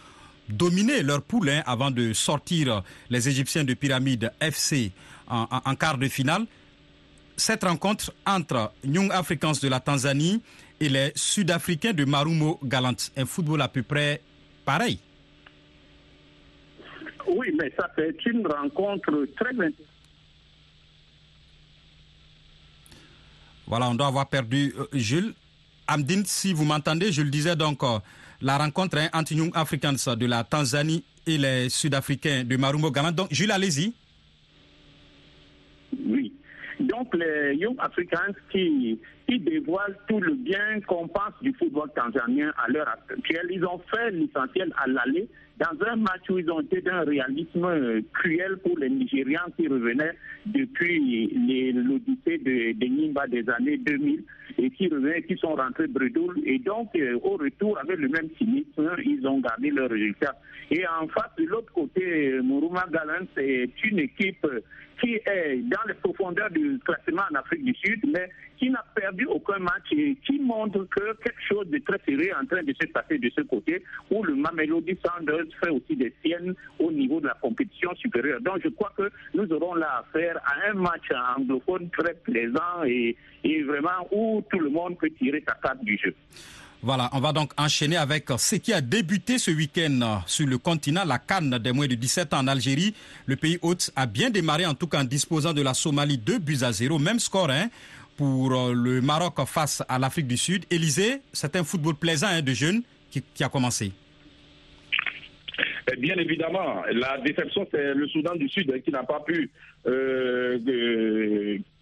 dominé 0.49 1.01
leur 1.03 1.21
poule 1.21 1.49
hein, 1.49 1.63
avant 1.65 1.91
de 1.91 2.13
sortir 2.13 2.83
les 3.09 3.29
Égyptiens 3.29 3.63
de 3.63 3.73
Pyramide 3.73 4.31
FC 4.39 4.91
en, 5.27 5.47
en 5.51 5.75
quart 5.75 5.97
de 5.97 6.07
finale. 6.07 6.45
Cette 7.38 7.63
rencontre 7.63 8.13
entre 8.25 8.73
Young 8.83 9.12
Africans 9.12 9.53
de 9.62 9.67
la 9.69 9.79
Tanzanie 9.79 10.41
et 10.79 10.89
les 10.89 11.12
Sud-Africains 11.15 11.93
de 11.93 12.05
Marumo 12.05 12.59
Galant. 12.63 12.95
Un 13.15 13.25
football 13.25 13.62
à 13.62 13.67
peu 13.67 13.83
près 13.83 14.21
pareil. 14.65 14.99
Oui, 17.27 17.51
mais 17.57 17.71
ça 17.77 17.89
fait 17.95 18.15
une 18.25 18.45
rencontre 18.47 19.25
très 19.38 19.51
intéressante. 19.51 19.85
Voilà, 23.67 23.88
on 23.89 23.93
doit 23.93 24.07
avoir 24.07 24.27
perdu 24.27 24.73
euh, 24.79 24.88
Jules. 24.93 25.33
Amdine, 25.89 26.23
si 26.25 26.54
vous 26.54 26.65
m'entendez, 26.65 27.12
je 27.12 27.23
le 27.23 27.32
disais 27.32 27.56
donc, 27.56 27.84
euh, 27.84 27.99
la 28.41 28.58
rencontre 28.60 28.99
entre 29.12 29.34
Young 29.34 29.52
Africans 29.56 29.93
de 30.15 30.25
la 30.28 30.43
Tanzanie 30.43 31.04
et 31.25 31.38
les 31.38 31.69
Sud-Africains 31.69 32.43
de 32.43 32.58
Marumo 32.58 32.91
Galant. 32.91 33.12
Donc, 33.12 33.28
Jules, 33.32 33.52
allez-y. 33.52 33.93
Donc, 36.99 37.15
les 37.15 37.55
Young 37.55 37.75
Africans 37.79 38.33
qui 38.51 38.99
qui 39.29 39.39
dévoile 39.39 39.95
tout 40.07 40.19
le 40.19 40.33
bien 40.33 40.81
qu'on 40.88 41.07
pense 41.07 41.33
du 41.41 41.53
football 41.53 41.89
tanzanien 41.95 42.51
à 42.57 42.69
l'heure 42.69 42.89
actuelle. 42.89 43.47
Ils 43.51 43.63
ont 43.63 43.79
fait 43.91 44.09
l'essentiel 44.12 44.73
à 44.77 44.88
l'aller 44.88 45.27
dans 45.59 45.85
un 45.88 45.97
match 45.97 46.29
où 46.29 46.39
ils 46.39 46.49
ont 46.49 46.62
été 46.62 46.81
d'un 46.81 47.01
réalisme 47.01 47.63
euh, 47.65 48.01
cruel 48.13 48.57
pour 48.57 48.77
les 48.79 48.89
Nigérians 48.89 49.51
qui 49.55 49.67
revenaient 49.67 50.13
depuis 50.47 51.27
l'odyssée 51.73 52.38
de, 52.39 52.73
de, 52.79 52.85
Nimba 52.88 53.27
des 53.27 53.47
années 53.49 53.77
2000 53.77 54.23
et 54.57 54.69
qui 54.71 54.88
revenaient, 54.88 55.21
qui 55.21 55.38
sont 55.38 55.53
rentrés 55.53 55.88
bredoules. 55.88 56.39
Et 56.45 56.57
donc, 56.59 56.89
euh, 56.95 57.19
au 57.21 57.38
retour, 57.38 57.77
avec 57.77 57.99
le 57.99 58.07
même 58.07 58.29
cynisme, 58.38 58.89
ils 59.05 59.27
ont 59.27 59.39
gardé 59.41 59.69
leur 59.69 59.89
résultat. 59.91 60.35
Et 60.71 60.83
en 60.88 61.07
face, 61.07 61.31
de 61.38 61.43
l'autre 61.43 61.71
côté, 61.73 62.39
Mourouma 62.41 62.85
Galant, 62.91 63.25
c'est 63.35 63.69
une 63.83 63.99
équipe 63.99 64.47
qui 64.99 65.15
est 65.15 65.57
dans 65.63 65.88
les 65.88 65.93
profondeurs 65.95 66.49
du 66.49 66.79
classement 66.85 67.23
en 67.31 67.35
Afrique 67.35 67.63
du 67.63 67.73
Sud, 67.75 68.01
mais 68.12 68.29
qui 68.57 68.69
n'a 68.69 68.83
perdu 68.93 69.25
aucun 69.25 69.59
match 69.59 69.85
et 69.91 70.17
qui 70.25 70.39
montre 70.39 70.85
que 70.85 71.13
quelque 71.23 71.41
chose 71.47 71.67
de 71.69 71.77
très 71.79 71.99
sérieux 72.05 72.27
est 72.27 72.33
en 72.33 72.45
train 72.45 72.63
de 72.63 72.73
se 72.73 72.88
passer 72.88 73.17
de 73.17 73.29
ce 73.29 73.41
côté, 73.41 73.81
où 74.12 74.23
le 74.23 74.35
Mamelody 74.35 74.97
Sanders 75.03 75.45
fait 75.63 75.69
aussi 75.69 75.95
des 75.95 76.13
siennes 76.23 76.53
au 76.77 76.91
niveau 76.91 77.21
de 77.21 77.27
la 77.27 77.38
compétition 77.41 77.95
supérieure. 77.95 78.41
Donc 78.41 78.59
je 78.63 78.69
crois 78.69 78.91
que 78.97 79.09
nous 79.33 79.49
aurons 79.53 79.75
là 79.75 80.03
affaire 80.05 80.38
à 80.45 80.69
un 80.69 80.73
match 80.73 81.09
anglophone 81.38 81.89
très 81.91 82.13
plaisant 82.15 82.83
et, 82.85 83.15
et 83.43 83.63
vraiment 83.63 84.07
où 84.12 84.43
tout 84.51 84.59
le 84.59 84.69
monde 84.69 84.97
peut 84.97 85.09
tirer 85.12 85.43
sa 85.47 85.55
carte 85.55 85.83
du 85.83 85.97
jeu. 85.97 86.13
Voilà, 86.81 87.09
on 87.11 87.19
va 87.19 87.33
donc 87.33 87.51
enchaîner 87.57 87.97
avec 87.97 88.29
ce 88.37 88.55
qui 88.55 88.71
a 88.71 88.79
débuté 88.79 89.37
ce 89.37 89.51
week-end 89.51 90.21
sur 90.25 90.47
le 90.47 90.57
continent, 90.57 91.03
la 91.05 91.19
Cannes 91.19 91.57
des 91.57 91.73
moins 91.73 91.87
de 91.87 91.95
17 91.95 92.33
ans 92.33 92.39
en 92.39 92.47
Algérie. 92.47 92.93
Le 93.25 93.35
pays 93.35 93.59
hôte 93.61 93.91
a 93.97 94.05
bien 94.05 94.29
démarré, 94.29 94.65
en 94.65 94.73
tout 94.73 94.87
cas 94.87 95.01
en 95.01 95.03
disposant 95.03 95.51
de 95.51 95.61
la 95.61 95.73
Somalie 95.73 96.17
2 96.17 96.39
buts 96.39 96.59
à 96.61 96.71
0, 96.71 96.97
même 96.97 97.19
score 97.19 97.49
hein, 97.49 97.67
pour 98.15 98.53
euh, 98.53 98.73
le 98.73 99.01
Maroc 99.01 99.45
face 99.45 99.83
à 99.89 99.99
l'Afrique 99.99 100.27
du 100.27 100.37
Sud. 100.37 100.63
Élysée, 100.71 101.21
c'est 101.33 101.53
un 101.57 101.65
football 101.65 101.95
plaisant 101.95 102.27
hein, 102.27 102.41
de 102.41 102.53
jeunes 102.53 102.81
qui, 103.11 103.23
a 103.43 103.49
commencé. 103.49 103.91
Eh 105.91 105.97
bien 105.97 106.15
évidemment, 106.15 106.83
la 106.93 107.17
déception, 107.17 107.67
c'est 107.71 107.93
le 107.93 108.07
Soudan 108.07 108.35
du 108.35 108.47
Sud 108.47 108.81
qui 108.83 108.91
n'a 108.91 109.03
pas 109.03 109.19
pu 109.19 109.51
euh, 109.78 109.78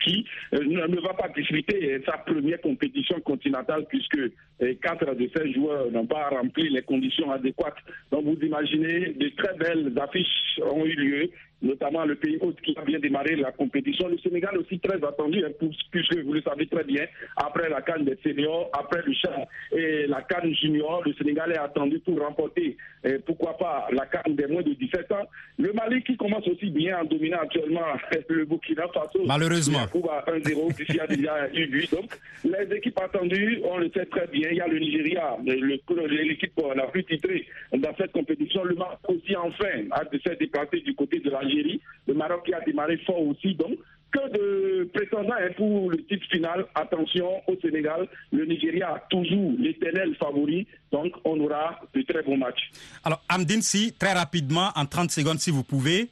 qui 0.07 0.25
euh, 0.53 0.63
ne 0.63 1.01
va 1.01 1.13
pas 1.13 1.27
disputer 1.29 2.01
sa 2.05 2.17
première 2.17 2.62
compétition 2.62 3.19
continentale 3.21 3.86
puisque 3.89 4.17
euh, 4.17 4.73
quatre 4.81 5.13
de 5.15 5.29
ces 5.36 5.53
joueurs 5.53 5.91
n'ont 5.91 6.05
pas 6.05 6.29
rempli 6.29 6.69
les 6.69 6.81
conditions 6.81 7.31
adéquates. 7.31 7.77
Donc 8.12 8.25
vous 8.25 8.38
imaginez, 8.41 9.13
de 9.13 9.29
très 9.36 9.55
belles 9.57 9.93
affiches 9.99 10.60
ont 10.63 10.86
eu 10.86 10.93
lieu 10.95 11.29
notamment 11.60 12.05
le 12.05 12.13
pays 12.13 12.38
hôte 12.39 12.62
qui 12.62 12.77
a 12.77 12.83
bien 12.83 12.99
démarré 12.99 13.36
la 13.36 13.51
compétition. 13.51 14.07
Le 14.07 14.19
Sénégal 14.19 14.55
aussi 14.60 14.79
très 14.79 15.03
attendu, 15.03 15.43
hein, 15.43 15.49
puisque 15.89 16.15
vous 16.17 16.33
le 16.33 16.41
savez 16.43 16.67
très 16.67 16.83
bien, 16.83 17.03
après 17.36 17.67
la 17.67 17.81
canne 17.81 18.05
des 18.05 18.15
seniors, 18.23 18.69
après 18.73 19.01
le 19.03 19.12
chat 19.13 19.47
et 19.71 20.05
la 20.05 20.21
canne 20.21 20.53
junior, 20.53 21.01
le 21.03 21.13
Sénégal 21.15 21.51
est 21.51 21.57
attendu 21.57 21.97
pour 21.99 22.19
remporter, 22.19 22.77
pourquoi 23.25 23.57
pas, 23.57 23.88
la 23.91 24.05
canne 24.05 24.36
des 24.36 24.45
moins 24.45 24.62
de 24.62 24.73
17 24.73 25.12
ans. 25.13 25.25
Le 25.57 25.73
Mali 25.73 26.03
qui 26.03 26.15
commence 26.15 26.47
aussi 26.47 26.69
bien 26.69 26.99
en 26.99 27.05
dominant 27.05 27.39
actuellement 27.41 27.87
le 28.30 28.45
Burkina 28.45 28.88
Faso. 28.93 29.23
Malheureusement. 29.26 29.86
1-0, 29.86 30.73
puisqu'il 30.76 30.95
y 30.95 31.00
a 31.00 31.08
déjà 31.08 31.47
eu 31.54 31.67
but. 31.67 31.91
Donc, 31.91 32.17
les 32.43 32.76
équipes 32.76 33.00
attendues, 33.00 33.62
on 33.63 33.78
le 33.78 33.89
sait 33.93 34.06
très 34.06 34.28
bien. 34.28 34.50
Il 34.52 34.58
y 34.58 34.62
a 34.62 34.67
le 34.67 34.80
Nigeria, 34.80 35.38
l'équipe 35.45 36.60
la 36.76 36.88
plus 36.88 37.04
titrée 37.04 37.45
dans 37.73 37.95
cette 37.97 38.12
compétition. 38.12 38.63
Le 38.63 38.76
Maroc 38.76 39.00
aussi, 39.08 39.36
enfin, 39.36 39.65
a 39.91 40.04
s'est 40.23 40.36
déplacé 40.39 40.80
du 40.82 40.95
côté 40.95 41.19
de 41.19 41.30
l'Algérie. 41.30 41.82
Le 42.08 42.13
Maroc 42.13 42.45
qui 42.45 42.54
a 42.54 42.62
démarré 42.62 42.97
fort 43.06 43.21
aussi. 43.21 43.56
Donc, 43.56 43.78
que 44.12 44.32
de 44.32 44.89
prétendants 44.93 45.34
hein, 45.34 45.50
pour 45.56 45.91
le 45.91 45.97
titre 46.06 46.26
final. 46.32 46.65
Attention 46.76 47.41
au 47.47 47.56
Sénégal, 47.62 48.08
le 48.32 48.45
Nigeria 48.45 48.95
a 48.95 49.00
toujours 49.10 49.54
l'éternel 49.60 50.15
favori, 50.15 50.65
donc 50.91 51.13
on 51.26 51.39
aura 51.39 51.80
de 51.93 52.02
très 52.04 52.23
bons 52.23 52.38
matchs. 52.38 52.71
Alors, 53.04 53.21
Amdine, 53.30 53.62
si, 53.62 53.93
très 53.93 54.13
rapidement, 54.13 54.69
en 54.76 54.86
30 54.86 55.12
secondes, 55.12 55.39
si 55.39 55.52
vous 55.52 55.63
pouvez, 55.63 56.10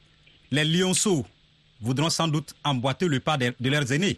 les 0.51 0.65
Lyonceaux 0.65 1.25
voudront 1.85 2.09
sans 2.09 2.27
doute 2.27 2.53
emboîter 2.63 3.07
le 3.07 3.19
pas 3.19 3.37
de, 3.37 3.53
leurs 3.69 3.91
aînés. 3.93 4.17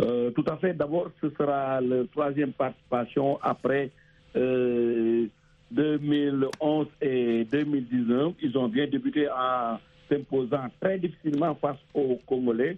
Euh, 0.00 0.30
tout 0.32 0.44
à 0.46 0.56
fait. 0.56 0.74
D'abord, 0.74 1.10
ce 1.20 1.30
sera 1.30 1.80
la 1.80 2.04
troisième 2.12 2.52
participation 2.52 3.38
après 3.42 3.90
2011 4.34 4.90
euh, 5.70 6.86
et 7.00 7.44
2019. 7.44 8.34
Ils 8.42 8.58
ont 8.58 8.68
bien 8.68 8.86
débuté 8.86 9.28
en 9.30 9.78
s'imposant 10.08 10.68
très 10.80 10.98
difficilement 10.98 11.54
face 11.54 11.78
aux 11.94 12.18
Congolais 12.26 12.76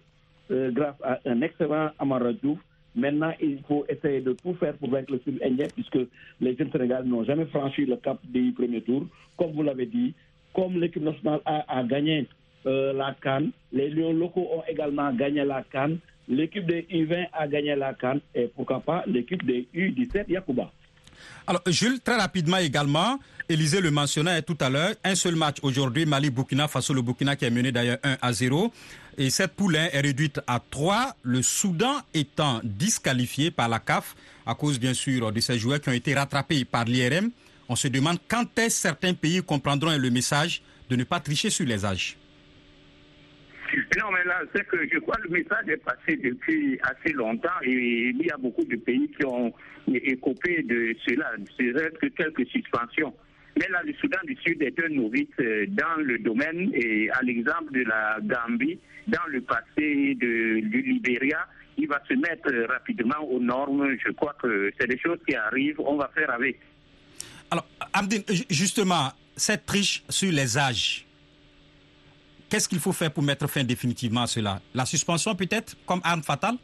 euh, 0.51 0.71
grâce 0.71 0.97
à 1.03 1.19
un 1.27 1.41
excellent 1.43 1.91
Amaradou. 1.99 2.59
Maintenant, 2.95 3.33
il 3.41 3.61
faut 3.69 3.85
essayer 3.89 4.21
de 4.21 4.33
tout 4.33 4.55
faire 4.55 4.75
pour 4.75 4.91
vaincre 4.91 5.13
le 5.13 5.21
sud 5.21 5.41
indien 5.45 5.69
puisque 5.75 5.99
les 6.41 6.57
jeunes 6.57 6.73
Sénégal 6.73 7.05
n'ont 7.05 7.23
jamais 7.25 7.47
franchi 7.47 7.87
le 7.87 7.97
cap 7.97 8.19
du 8.25 8.53
premier 8.53 8.81
tour. 8.83 9.05
Comme 9.39 9.53
vous 9.53 9.63
l'avez 9.63 9.87
dit, 9.87 10.13
comme 10.55 10.81
l'équipe 10.81 11.03
nationale 11.03 11.41
a 11.47 11.85
gagné 11.85 12.27
euh, 12.67 12.93
la 12.93 13.15
Cannes. 13.23 13.51
Les 13.73 13.89
Lions 13.91 14.13
locaux 14.13 14.49
ont 14.53 14.63
également 14.69 15.13
gagné 15.13 15.45
la 15.45 15.63
Cannes. 15.63 15.99
L'équipe 16.29 16.67
des 16.67 16.83
U20 16.91 17.29
a 17.33 17.49
gagné 17.49 17.75
la 17.77 17.95
Cannes. 17.95 18.21
Et 18.35 18.47
pourquoi 18.55 18.81
pas 18.81 19.05
l'équipe 19.07 19.45
des 19.45 19.67
U17 19.75 20.29
Yakuba. 20.29 20.71
Alors, 21.47 21.63
Jules, 21.67 22.01
très 22.01 22.17
rapidement 22.17 22.59
également, 22.59 23.19
Élisée 23.51 23.81
le 23.81 23.91
mentionnait 23.91 24.43
tout 24.43 24.57
à 24.61 24.71
l'heure, 24.71 24.95
un 25.03 25.17
seul 25.17 25.35
match 25.35 25.57
aujourd'hui, 25.63 26.07
Mali-Burkina 26.07 26.69
face 26.69 26.89
au 26.91 27.03
Burkina 27.03 27.35
qui 27.35 27.45
est 27.47 27.51
mené 27.51 27.73
d'ailleurs 27.73 27.99
1 28.05 28.19
à 28.23 28.33
0. 28.33 28.73
Et 29.19 29.29
cette 29.29 29.55
poule 29.55 29.75
est 29.75 30.01
réduite 30.01 30.41
à 30.47 30.61
3, 30.71 31.17
le 31.25 31.43
Soudan 31.43 31.97
étant 32.15 32.61
disqualifié 32.63 33.51
par 33.51 33.69
la 33.69 33.81
CAF 33.81 34.15
à 34.47 34.55
cause 34.55 34.79
bien 34.79 34.95
sûr 34.95 35.33
de 35.33 35.41
ces 35.41 35.59
joueurs 35.59 35.81
qui 35.81 35.89
ont 35.89 35.93
été 35.93 36.15
rattrapés 36.15 36.65
par 36.65 36.85
l'IRM. 36.85 37.31
On 37.69 37.75
se 37.75 37.89
demande 37.89 38.19
quand 38.29 38.57
est-ce 38.57 38.81
certains 38.83 39.15
pays 39.15 39.43
comprendront 39.43 39.99
le 39.99 40.11
message 40.11 40.63
de 40.89 40.95
ne 40.95 41.03
pas 41.03 41.19
tricher 41.19 41.51
sur 41.51 41.67
les 41.67 41.85
âges. 41.85 42.17
Non, 43.99 44.11
mais 44.13 44.25
là, 44.25 44.41
c'est 44.55 44.67
que 44.67 44.77
je 44.93 44.99
crois 44.99 45.17
que 45.17 45.29
le 45.29 45.39
message 45.39 45.69
est 45.69 45.85
passé 45.85 46.17
depuis 46.17 46.79
assez 46.83 47.13
longtemps 47.13 47.49
et 47.63 48.11
il 48.11 48.23
y 48.23 48.31
a 48.31 48.37
beaucoup 48.37 48.65
de 48.65 48.77
pays 48.77 49.11
qui 49.19 49.25
ont 49.27 49.53
écopé 49.89 50.63
de 50.63 50.95
cela, 51.07 51.33
c'est 51.57 51.99
que 51.99 52.07
quelques 52.07 52.47
suspensions. 52.49 53.15
Mais 53.59 53.69
là, 53.69 53.83
le 53.85 53.93
Soudan 53.95 54.19
du 54.25 54.37
Sud 54.37 54.63
est 54.63 54.79
un 54.83 54.89
novice 54.89 55.29
euh, 55.41 55.67
dans 55.69 56.03
le 56.03 56.19
domaine 56.19 56.71
et 56.73 57.11
à 57.11 57.21
l'exemple 57.23 57.73
de 57.73 57.83
la 57.83 58.19
Gambie, 58.23 58.79
dans 59.09 59.27
le 59.29 59.41
passé 59.41 60.15
de, 60.15 60.61
du 60.61 60.83
Libéria, 60.83 61.47
il 61.77 61.89
va 61.89 62.01
se 62.09 62.15
mettre 62.15 62.53
rapidement 62.69 63.21
aux 63.29 63.41
normes. 63.41 63.97
Je 64.05 64.13
crois 64.13 64.35
que 64.41 64.71
c'est 64.79 64.87
des 64.87 64.99
choses 64.99 65.19
qui 65.27 65.35
arrivent, 65.35 65.81
on 65.81 65.97
va 65.97 66.11
faire 66.15 66.31
avec. 66.31 66.61
Alors, 67.51 67.67
Abdin, 67.93 68.21
justement, 68.49 69.11
cette 69.37 69.67
triche 69.67 70.05
sur 70.09 70.31
les 70.31 70.57
âges, 70.57 71.07
Qu'est-ce 72.51 72.69
qu'il 72.69 72.81
faut 72.81 72.93
faire 72.93 73.13
pour 73.13 73.23
mettre 73.23 73.47
fin 73.47 73.63
définitivement 73.63 74.23
à 74.23 74.27
cela? 74.27 74.61
La 74.75 74.85
suspension 74.85 75.37
peut-être 75.37 75.77
comme 75.87 76.01
arme 76.03 76.25
fatale? 76.25 76.57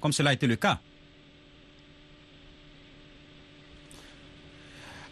Comme 0.00 0.12
cela 0.12 0.30
a 0.30 0.32
été 0.32 0.48
le 0.48 0.56
cas. 0.56 0.80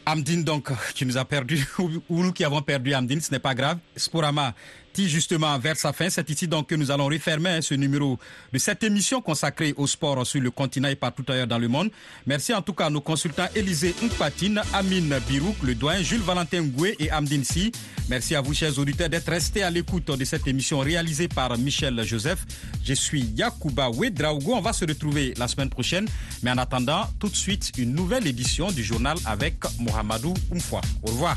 Amdine, 0.05 0.43
donc, 0.43 0.71
qui 0.95 1.07
nous 1.07 1.17
a 1.17 1.25
perdu, 1.25 1.65
ou 1.79 2.23
nous 2.25 2.33
qui 2.33 2.45
avons 2.45 2.61
perdu 2.61 2.93
Amdine, 2.93 3.21
ce 3.21 3.31
n'est 3.31 3.39
pas 3.39 3.55
grave. 3.55 3.79
Sporama 3.97 4.53
tire 4.93 5.09
justement 5.09 5.59
vers 5.59 5.77
sa 5.77 5.93
fin. 5.93 6.09
C'est 6.11 6.29
ici 6.31 6.47
donc 6.47 6.69
que 6.69 6.75
nous 6.75 6.91
allons 6.91 7.07
refermer 7.07 7.51
hein, 7.51 7.61
ce 7.63 7.75
numéro 7.75 8.19
de 8.53 8.59
cette 8.59 8.83
émission 8.83 9.21
consacrée 9.21 9.75
au 9.77 9.87
sport 9.87 10.27
sur 10.27 10.41
le 10.41 10.51
continent 10.51 10.89
et 10.89 10.97
partout 10.97 11.25
ailleurs 11.29 11.47
dans 11.47 11.59
le 11.59 11.69
monde. 11.69 11.91
Merci 12.27 12.53
en 12.55 12.63
tout 12.63 12.73
cas 12.73 12.87
à 12.87 12.91
nos 12.91 13.01
consultants 13.01 13.49
Élisée 13.55 13.95
Nkpatine, 14.03 14.61
Amine 14.73 15.19
Birouk, 15.29 15.57
le 15.63 15.75
doyen 15.75 16.03
Jules 16.03 16.21
Valentin 16.21 16.63
Ngoué 16.63 16.97
et 16.99 17.11
Amdine 17.11 17.45
Si. 17.45 17.73
Merci 18.09 18.35
à 18.35 18.41
vous, 18.41 18.53
chers 18.55 18.79
auditeurs, 18.79 19.09
d'être 19.09 19.31
restés 19.31 19.63
à 19.63 19.71
l'écoute 19.71 20.11
de 20.11 20.25
cette 20.25 20.47
émission 20.47 20.81
réalisée 20.81 21.29
par 21.29 21.57
Michel 21.57 22.03
Joseph. 22.05 22.45
Je 22.85 22.95
suis 22.95 23.23
Yacouba 23.37 23.91
Ouedraogo. 23.91 24.55
On 24.55 24.61
va 24.61 24.73
se 24.73 24.85
retrouver 24.85 25.35
la 25.37 25.49
semaine 25.49 25.71
prochaine. 25.71 26.07
Mais 26.43 26.51
en 26.51 26.59
attendant, 26.59 27.09
tout 27.19 27.29
de 27.29 27.37
suite, 27.37 27.73
une 27.79 27.95
nouvelle 27.95 28.27
édition 28.27 28.71
du 28.71 28.83
journal 28.83 29.17
avec 29.25 29.55
Mohamedou 29.79 30.35
Oumfoua. 30.51 30.81
Au 31.03 31.09
revoir. 31.09 31.37